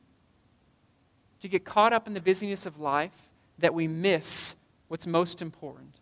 to 1.42 1.48
get 1.48 1.66
caught 1.66 1.94
up 1.94 2.08
in 2.08 2.14
the 2.14 2.22
busyness 2.22 2.66
of 2.66 2.80
life 2.80 3.32
that 3.58 3.74
we 3.74 3.88
miss 3.88 4.56
what's 4.88 5.06
most 5.06 5.42
important. 5.42 5.96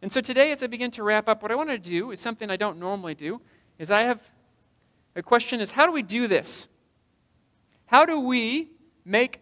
And 0.00 0.10
so 0.10 0.20
today, 0.20 0.50
as 0.50 0.62
I 0.62 0.66
begin 0.66 0.90
to 0.92 1.02
wrap 1.02 1.28
up, 1.28 1.42
what 1.42 1.50
I 1.50 1.54
want 1.54 1.68
to 1.68 1.78
do 1.78 2.10
is 2.10 2.20
something 2.20 2.50
I 2.50 2.56
don't 2.56 2.78
normally 2.78 3.14
do, 3.14 3.40
is 3.78 3.90
I 3.90 4.02
have 4.02 4.20
a 5.16 5.22
question 5.22 5.60
is 5.60 5.72
how 5.72 5.84
do 5.84 5.92
we 5.92 6.02
do 6.02 6.28
this? 6.28 6.66
How 7.86 8.06
do 8.06 8.20
we 8.20 8.70
make 9.04 9.40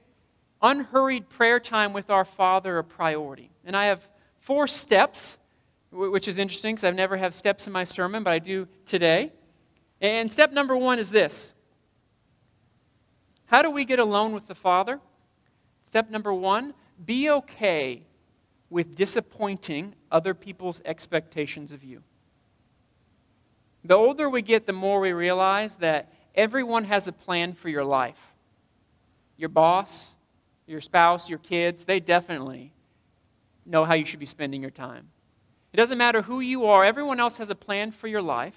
unhurried 0.63 1.29
prayer 1.29 1.61
time 1.61 1.93
with 1.93 2.11
our 2.11 2.25
Father 2.25 2.79
a 2.79 2.85
priority? 2.85 3.51
And 3.65 3.77
I 3.77 3.87
have 3.87 4.07
four 4.39 4.67
steps, 4.67 5.39
which 5.91 6.29
is 6.29 6.39
interesting 6.39 6.75
because 6.75 6.85
I've 6.85 6.95
never 6.95 7.17
had 7.17 7.35
steps 7.35 7.67
in 7.67 7.73
my 7.73 7.85
sermon, 7.85 8.23
but 8.23 8.33
I 8.33 8.39
do 8.39 8.69
today. 8.85 9.33
And 10.01 10.33
step 10.33 10.53
number 10.53 10.77
one 10.77 10.99
is 10.99 11.11
this 11.11 11.53
How 13.47 13.63
do 13.63 13.71
we 13.71 13.85
get 13.85 13.99
alone 13.99 14.33
with 14.33 14.47
the 14.47 14.55
Father? 14.55 15.01
Step 15.85 16.11
number 16.11 16.33
one 16.33 16.75
be 17.05 17.31
okay 17.31 18.03
with 18.71 18.95
disappointing 18.95 19.95
other 20.11 20.35
people's 20.35 20.81
expectations 20.85 21.73
of 21.73 21.85
you. 21.85 22.03
The 23.85 23.95
older 23.95 24.29
we 24.29 24.43
get, 24.43 24.67
the 24.67 24.73
more 24.73 24.99
we 24.99 25.13
realize 25.13 25.77
that 25.77 26.13
everyone 26.35 26.85
has 26.85 27.07
a 27.07 27.13
plan 27.13 27.53
for 27.53 27.69
your 27.69 27.85
life. 27.85 28.19
Your 29.37 29.49
boss, 29.49 30.16
your 30.67 30.81
spouse, 30.81 31.29
your 31.29 31.39
kids, 31.39 31.85
they 31.85 32.01
definitely 32.01 32.73
know 33.65 33.85
how 33.85 33.95
you 33.95 34.05
should 34.05 34.21
be 34.21 34.27
spending 34.27 34.63
your 34.63 34.71
time. 34.71 35.09
It 35.73 35.77
doesn't 35.77 35.99
matter 35.99 36.23
who 36.23 36.41
you 36.41 36.67
are, 36.67 36.85
everyone 36.85 37.21
else 37.21 37.39
has 37.39 37.51
a 37.51 37.55
plan 37.55 37.91
for 37.91 38.09
your 38.09 38.23
life. 38.23 38.57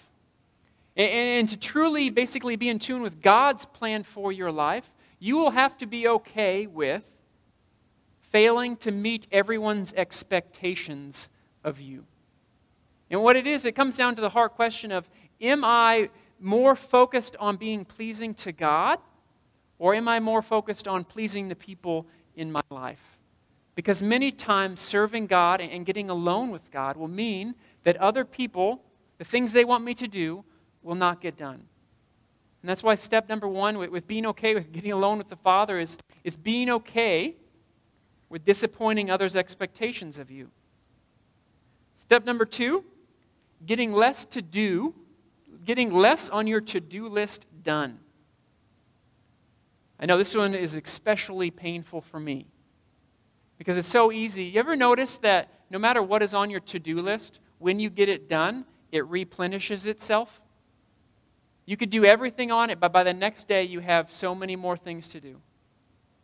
And, 0.95 1.12
and, 1.12 1.50
to 1.50 1.58
truly, 1.58 2.10
basically, 2.10 2.56
be 2.56 2.69
in 2.69 2.80
tune 2.80 3.02
with 3.02 3.22
God's 3.22 3.65
plan 3.65 4.04
for 4.04 4.32
your 4.32 4.52
life, 4.52 4.89
you 5.19 5.38
will 5.38 5.52
have 5.52 5.78
to 5.80 5.86
be 5.86 6.08
okay 6.08 6.67
with 6.67 7.04
failing 8.32 8.76
to 8.78 8.91
meet 8.91 9.28
everyone's 9.32 9.93
expectations 9.93 11.30
of 11.63 11.80
you. 11.80 12.06
And 13.10 13.22
what 13.24 13.36
it 13.36 13.48
is, 13.48 13.65
it 13.65 13.74
comes 13.74 13.98
down 13.98 14.15
to 14.15 14.22
the 14.22 14.30
hard 14.30 14.52
question 14.52 14.91
of 14.91 15.10
Am 15.41 15.63
I 15.63 16.10
more 16.39 16.76
focused 16.76 17.36
on 17.39 17.58
being 17.58 17.86
pleasing 17.86 18.34
to 18.34 18.52
God, 18.52 19.00
or 19.80 19.96
am 19.96 20.08
I 20.08 20.20
more 20.20 20.42
focused 20.42 20.88
on 20.88 21.06
pleasing 21.06 21.48
the 21.48 21.56
people 21.56 22.06
in 22.36 22.52
my 22.52 22.62
life? 22.70 23.18
Because 23.76 24.04
many 24.04 24.32
times 24.32 24.82
serving 24.82 25.28
God 25.28 25.62
and 25.62 25.86
getting 25.86 26.10
alone 26.10 26.52
with 26.52 26.70
God 26.70 26.98
will 26.98 27.08
mean 27.08 27.56
that 27.86 27.96
other 27.98 28.26
people, 28.26 28.84
the 29.18 29.24
things 29.24 29.54
they 29.54 29.63
want 29.63 29.86
me 29.86 29.94
to 29.96 30.08
do, 30.08 30.44
will 30.84 30.96
not 30.96 31.22
get 31.22 31.38
done. 31.38 31.63
And 32.62 32.70
that's 32.70 32.84
why 32.84 32.96
step 32.96 33.30
number 33.30 33.48
one 33.48 33.78
with, 33.78 33.89
with 33.89 34.06
being 34.06 34.26
okay 34.28 34.54
with 34.54 34.72
getting 34.74 34.92
alone 34.92 35.18
with 35.18 35.30
the 35.30 35.38
Father 35.38 35.80
is, 35.80 35.98
is 36.26 36.36
being 36.36 36.70
okay 36.70 37.36
with 38.28 38.44
disappointing 38.44 39.10
others' 39.10 39.38
expectations 39.38 40.20
of 40.20 40.30
you. 40.30 40.50
Step 41.96 42.26
number 42.26 42.44
two, 42.46 42.84
getting 43.65 43.94
less 43.94 44.26
to 44.26 44.42
do, 44.42 44.94
getting 45.63 45.94
less 45.94 46.30
on 46.30 46.48
your 46.48 46.60
to 46.62 46.82
do 46.82 47.08
list 47.08 47.46
done. 47.63 48.00
I 50.00 50.06
know 50.06 50.18
this 50.18 50.36
one 50.36 50.54
is 50.56 50.76
especially 50.76 51.52
painful 51.52 52.02
for 52.02 52.20
me. 52.20 52.48
Because 53.58 53.76
it's 53.76 53.88
so 53.88 54.12
easy. 54.12 54.46
You 54.46 54.60
ever 54.60 54.76
notice 54.76 55.18
that 55.18 55.50
no 55.70 55.78
matter 55.78 56.02
what 56.02 56.24
is 56.24 56.34
on 56.34 56.50
your 56.50 56.62
to 56.62 56.80
do 56.80 57.02
list, 57.02 57.40
when 57.58 57.80
you 57.80 57.90
get 57.90 58.08
it 58.08 58.30
done, 58.30 58.66
it 58.92 59.06
replenishes 59.06 59.86
itself? 59.86 60.42
You 61.66 61.76
could 61.76 61.90
do 61.90 62.06
everything 62.06 62.52
on 62.52 62.70
it, 62.70 62.80
but 62.80 62.94
by 62.94 63.04
the 63.04 63.14
next 63.14 63.48
day, 63.48 63.64
you 63.64 63.82
have 63.82 64.12
so 64.12 64.34
many 64.34 64.56
more 64.56 64.78
things 64.78 65.10
to 65.10 65.20
do. 65.20 65.36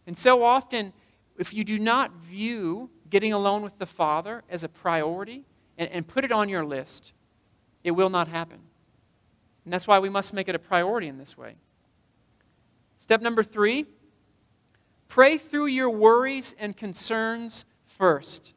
And 0.08 0.18
so 0.18 0.44
often, 0.44 0.94
if 1.38 1.54
you 1.54 1.64
do 1.64 1.78
not 1.78 2.12
view 2.14 2.90
getting 3.10 3.34
alone 3.34 3.62
with 3.62 3.78
the 3.78 3.86
Father 3.86 4.44
as 4.50 4.64
a 4.64 4.70
priority 4.70 5.46
and, 5.78 5.90
and 5.92 6.08
put 6.08 6.24
it 6.24 6.32
on 6.32 6.48
your 6.48 6.66
list, 6.66 7.12
it 7.84 7.92
will 7.92 8.10
not 8.10 8.28
happen. 8.28 8.60
And 9.66 9.74
that's 9.74 9.86
why 9.86 10.00
we 10.00 10.10
must 10.10 10.34
make 10.34 10.48
it 10.48 10.56
a 10.56 10.60
priority 10.60 11.08
in 11.08 11.18
this 11.18 11.38
way. 11.38 11.56
Step 13.06 13.22
number 13.22 13.44
three 13.44 13.86
pray 15.10 15.38
through 15.38 15.68
your 15.68 15.92
worries 15.92 16.56
and 16.58 16.76
concerns 16.76 17.64
first. 17.86 18.54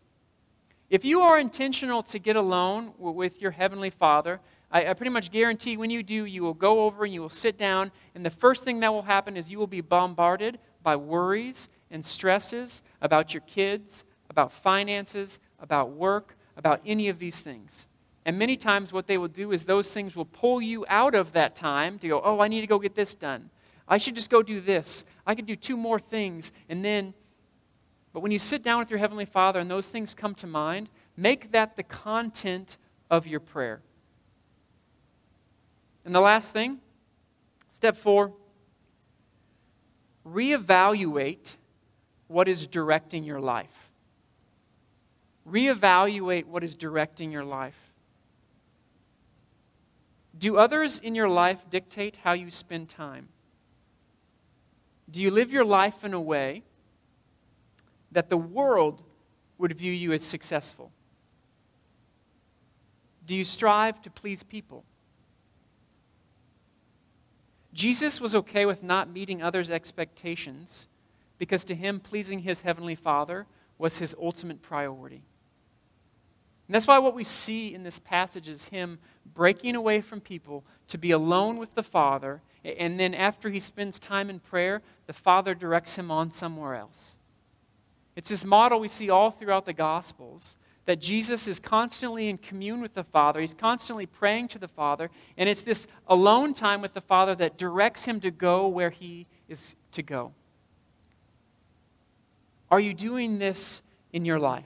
If 0.89 1.05
you 1.05 1.21
are 1.21 1.39
intentional 1.39 2.03
to 2.05 2.19
get 2.19 2.35
alone 2.35 2.95
with 2.97 3.43
your 3.43 3.51
Heavenly 3.51 3.91
Father, 3.91 4.41
I, 4.71 4.87
I, 4.87 4.95
pretty 4.95 5.11
much 5.11 5.31
guarantee 5.31 5.77
when 5.77 5.91
you 5.91 6.03
do, 6.03 6.25
you 6.25 6.43
will 6.43 6.55
go 6.55 6.87
over 6.87 7.05
and 7.05 7.13
you 7.13 7.21
will 7.21 7.29
sit 7.29 7.59
down, 7.59 7.93
and 8.15 8.25
the 8.25 8.31
first 8.31 8.65
thing 8.65 8.81
that 8.81 8.91
will 8.91 9.03
happen 9.03 9.37
is 9.37 9.53
you 9.53 9.59
will 9.59 9.67
be 9.67 9.83
bombarded 9.83 10.59
by 10.83 10.97
worries 10.97 11.69
and 11.91 12.03
stresses 12.03 12.83
about 13.03 13.35
your 13.35 13.43
kids, 13.43 14.07
about 14.31 14.51
finances, 14.51 15.41
about 15.61 15.91
work, 15.91 16.39
about 16.57 16.81
any 16.87 17.11
of 17.11 17.19
these 17.19 17.41
things. 17.41 17.87
And 18.25 18.39
many 18.39 18.57
times, 18.57 18.95
what 18.95 19.07
they 19.07 19.19
will 19.19 19.29
do 19.29 19.53
is 19.53 19.65
those 19.65 19.93
things 19.93 20.17
will 20.17 20.25
pull 20.25 20.63
you 20.63 20.87
out 20.89 21.15
of 21.15 21.33
that 21.33 21.55
time 21.55 21.99
to 21.99 22.09
go, 22.09 22.23
oh, 22.25 22.41
I 22.41 22.49
need 22.49 22.63
to 22.63 22.67
go 22.67 22.79
get 22.79 22.95
this 22.95 23.15
done. 23.15 23.51
I 23.89 23.97
should 23.99 24.15
just 24.15 24.31
go 24.31 24.43
do 24.43 24.61
this. 24.61 25.05
I 25.27 25.35
could 25.35 25.47
do 25.47 25.57
two 25.57 25.77
more 25.77 25.99
things. 25.99 26.53
And 26.69 26.85
then, 26.85 27.15
but 28.13 28.21
when 28.21 28.31
you 28.31 28.39
sit 28.39 28.63
down 28.63 28.79
with 28.79 28.91
your 28.91 28.99
Heavenly 28.99 29.25
Father 29.25 29.59
and 29.59 29.71
those 29.71 29.89
things 29.89 30.15
come 30.15 30.35
to 30.37 30.47
mind, 30.47 30.91
make 31.17 31.53
that 31.53 31.77
the 31.77 31.83
content 31.83 32.77
of 33.11 33.27
your 33.27 33.41
prayer. 33.41 33.81
And 36.05 36.15
the 36.15 36.21
last 36.21 36.53
thing, 36.53 36.79
step 37.73 37.97
four, 37.97 38.33
reevaluate 40.27 41.55
what 42.29 42.49
is 42.49 42.67
directing 42.67 43.25
your 43.25 43.41
life. 43.41 43.91
Reevaluate 45.51 46.45
what 46.45 46.63
is 46.63 46.75
directing 46.75 47.33
your 47.33 47.45
life. 47.45 47.79
Do 50.39 50.59
others 50.59 51.01
in 51.01 51.15
your 51.15 51.29
life 51.29 51.59
dictate 51.71 52.19
how 52.19 52.33
you 52.35 52.51
spend 52.51 52.91
time? 52.91 53.29
Do 55.11 55.23
you 55.23 55.31
live 55.31 55.51
your 55.51 55.65
life 55.65 56.05
in 56.05 56.15
a 56.15 56.21
way 56.21 56.63
that 58.13 58.29
the 58.29 58.37
world 58.37 59.03
would 59.59 59.77
view 59.77 59.93
you 59.93 60.13
as 60.13 60.23
successful? 60.23 60.91
Do 63.27 63.35
you 63.35 63.45
strive 63.45 64.01
to 64.03 64.11
please 64.11 64.43
people? 64.43 64.85
Jesus 67.73 68.21
was 68.21 68.35
okay 68.35 68.67
with 68.67 68.83
not 68.83 69.13
meeting 69.13 69.43
others' 69.43 69.71
expectations 69.71 70.89
because 71.39 71.65
to 71.67 71.75
him, 71.75 72.01
pleasing 72.01 72.41
his 72.41 72.63
heavenly 72.63 72.95
Father 72.95 73.47
was 73.79 73.99
his 73.99 74.15
ultimate 74.21 74.61
priority. 74.63 75.23
And 76.67 76.75
that's 76.75 76.87
why 76.87 76.99
what 76.99 77.15
we 77.15 77.25
see 77.25 77.73
in 77.73 77.83
this 77.83 77.99
passage 77.99 78.49
is 78.49 78.67
him 78.67 78.99
breaking 79.35 79.77
away 79.77 80.01
from 80.01 80.21
people 80.21 80.65
to 80.89 80.99
be 80.99 81.13
alone 81.13 81.57
with 81.57 81.75
the 81.75 81.83
Father. 81.83 82.43
And 82.65 82.99
then 82.99 83.15
after 83.15 83.51
he 83.51 83.61
spends 83.61 83.99
time 83.99 84.31
in 84.31 84.41
prayer, 84.41 84.83
the 85.07 85.13
Father 85.13 85.55
directs 85.55 85.97
him 85.97 86.11
on 86.11 86.31
somewhere 86.31 86.75
else. 86.75 87.15
It's 88.17 88.29
this 88.29 88.45
model 88.45 88.81
we 88.81 88.89
see 88.89 89.11
all 89.11 89.31
throughout 89.31 89.65
the 89.65 89.73
Gospels 89.73 90.57
that 90.87 91.01
Jesus 91.01 91.47
is 91.47 91.61
constantly 91.61 92.31
in 92.31 92.39
commune 92.39 92.81
with 92.81 92.95
the 92.95 93.05
Father. 93.05 93.41
He's 93.41 93.53
constantly 93.53 94.07
praying 94.07 94.49
to 94.49 94.59
the 94.59 94.69
Father. 94.69 95.11
And 95.37 95.47
it's 95.47 95.63
this 95.63 95.87
alone 96.07 96.55
time 96.55 96.81
with 96.81 96.95
the 96.95 97.03
Father 97.03 97.35
that 97.37 97.59
directs 97.59 98.07
him 98.07 98.21
to 98.21 98.31
go 98.31 98.67
where 98.69 98.91
he 98.91 99.27
is 99.49 99.77
to 99.93 100.03
go. 100.03 100.33
Are 102.71 102.81
you 102.81 102.95
doing 102.95 103.39
this 103.39 103.83
in 104.13 104.25
your 104.25 104.39
life? 104.39 104.65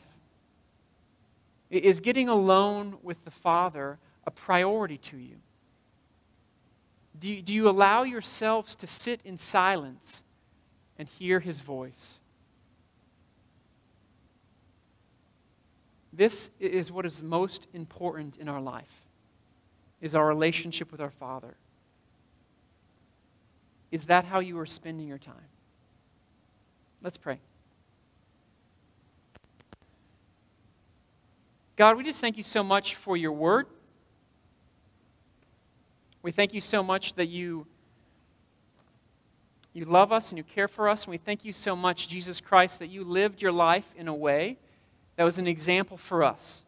Is 1.70 2.00
getting 2.00 2.28
alone 2.28 2.98
with 3.02 3.24
the 3.24 3.30
Father 3.30 3.98
a 4.24 4.30
priority 4.30 4.98
to 4.98 5.16
you? 5.16 5.36
Do 7.22 7.32
you, 7.32 7.40
do 7.40 7.54
you 7.54 7.68
allow 7.68 8.02
yourselves 8.02 8.74
to 8.74 8.88
sit 8.88 9.20
in 9.24 9.38
silence 9.38 10.24
and 10.98 11.06
hear 11.06 11.38
His 11.38 11.60
voice? 11.60 12.18
This 16.12 16.50
is 16.58 16.90
what 16.90 17.06
is 17.06 17.22
most 17.22 17.68
important 17.74 18.38
in 18.38 18.48
our 18.48 18.60
life, 18.60 19.06
is 20.00 20.16
our 20.16 20.26
relationship 20.26 20.90
with 20.90 21.00
our 21.00 21.12
Father. 21.12 21.54
Is 23.92 24.06
that 24.06 24.24
how 24.24 24.40
you 24.40 24.58
are 24.58 24.66
spending 24.66 25.06
your 25.06 25.18
time? 25.18 25.36
Let's 27.04 27.16
pray. 27.16 27.38
God, 31.76 31.96
we 31.96 32.02
just 32.02 32.20
thank 32.20 32.36
you 32.36 32.42
so 32.42 32.64
much 32.64 32.96
for 32.96 33.16
your 33.16 33.32
word. 33.32 33.68
We 36.22 36.30
thank 36.30 36.54
you 36.54 36.60
so 36.60 36.82
much 36.82 37.14
that 37.14 37.26
you, 37.26 37.66
you 39.72 39.84
love 39.84 40.12
us 40.12 40.30
and 40.30 40.38
you 40.38 40.44
care 40.44 40.68
for 40.68 40.88
us. 40.88 41.04
And 41.04 41.10
we 41.10 41.18
thank 41.18 41.44
you 41.44 41.52
so 41.52 41.74
much, 41.74 42.08
Jesus 42.08 42.40
Christ, 42.40 42.78
that 42.78 42.88
you 42.88 43.04
lived 43.04 43.42
your 43.42 43.52
life 43.52 43.86
in 43.96 44.06
a 44.06 44.14
way 44.14 44.56
that 45.16 45.24
was 45.24 45.38
an 45.38 45.48
example 45.48 45.96
for 45.96 46.22
us. 46.22 46.62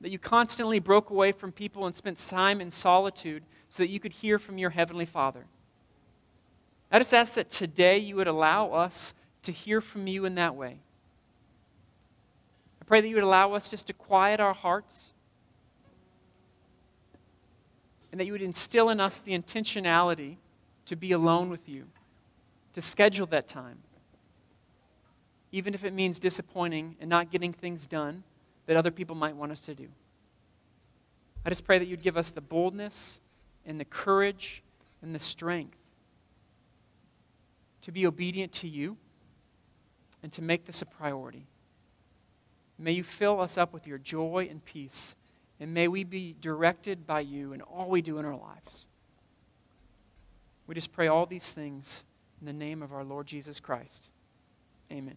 That 0.00 0.10
you 0.10 0.18
constantly 0.18 0.78
broke 0.78 1.10
away 1.10 1.32
from 1.32 1.50
people 1.50 1.86
and 1.86 1.94
spent 1.94 2.18
time 2.18 2.60
in 2.60 2.70
solitude 2.70 3.42
so 3.70 3.82
that 3.82 3.90
you 3.90 3.98
could 3.98 4.12
hear 4.12 4.38
from 4.38 4.56
your 4.56 4.70
Heavenly 4.70 5.06
Father. 5.06 5.44
I 6.92 6.98
just 6.98 7.12
ask 7.12 7.34
that 7.34 7.50
today 7.50 7.98
you 7.98 8.14
would 8.16 8.28
allow 8.28 8.70
us 8.70 9.14
to 9.42 9.52
hear 9.52 9.80
from 9.80 10.06
you 10.06 10.24
in 10.24 10.36
that 10.36 10.54
way. 10.54 10.78
I 12.80 12.84
pray 12.84 13.00
that 13.00 13.08
you 13.08 13.16
would 13.16 13.24
allow 13.24 13.54
us 13.54 13.70
just 13.70 13.88
to 13.88 13.92
quiet 13.92 14.38
our 14.38 14.54
hearts 14.54 15.06
and 18.16 18.20
that 18.20 18.24
you 18.24 18.32
would 18.32 18.40
instill 18.40 18.88
in 18.88 18.98
us 18.98 19.20
the 19.20 19.38
intentionality 19.38 20.36
to 20.86 20.96
be 20.96 21.12
alone 21.12 21.50
with 21.50 21.68
you, 21.68 21.84
to 22.72 22.80
schedule 22.80 23.26
that 23.26 23.46
time 23.46 23.76
even 25.52 25.74
if 25.74 25.84
it 25.84 25.92
means 25.94 26.18
disappointing 26.18 26.96
and 27.00 27.08
not 27.08 27.30
getting 27.30 27.50
things 27.50 27.86
done 27.86 28.22
that 28.66 28.76
other 28.76 28.90
people 28.90 29.14
might 29.14 29.36
want 29.36 29.52
us 29.52 29.62
to 29.62 29.74
do. 29.74 29.88
I 31.46 31.48
just 31.48 31.64
pray 31.64 31.78
that 31.78 31.86
you'd 31.86 32.02
give 32.02 32.18
us 32.18 32.30
the 32.30 32.42
boldness 32.42 33.20
and 33.64 33.78
the 33.80 33.86
courage 33.86 34.62
and 35.00 35.14
the 35.14 35.18
strength 35.18 35.78
to 37.80 37.90
be 37.90 38.06
obedient 38.06 38.52
to 38.52 38.68
you 38.68 38.98
and 40.22 40.32
to 40.32 40.42
make 40.42 40.66
this 40.66 40.82
a 40.82 40.84
priority. 40.86 41.46
May 42.78 42.92
you 42.92 43.02
fill 43.02 43.40
us 43.40 43.56
up 43.56 43.72
with 43.72 43.86
your 43.86 43.96
joy 43.96 44.48
and 44.50 44.62
peace, 44.62 45.14
and 45.60 45.72
may 45.72 45.88
we 45.88 46.04
be 46.04 46.36
directed 46.40 47.06
by 47.06 47.20
you 47.20 47.52
in 47.52 47.60
all 47.62 47.88
we 47.88 48.02
do 48.02 48.18
in 48.18 48.24
our 48.24 48.36
lives. 48.36 48.86
We 50.66 50.74
just 50.74 50.92
pray 50.92 51.08
all 51.08 51.26
these 51.26 51.52
things 51.52 52.04
in 52.40 52.46
the 52.46 52.52
name 52.52 52.82
of 52.82 52.92
our 52.92 53.04
Lord 53.04 53.26
Jesus 53.26 53.60
Christ. 53.60 54.10
Amen. 54.92 55.16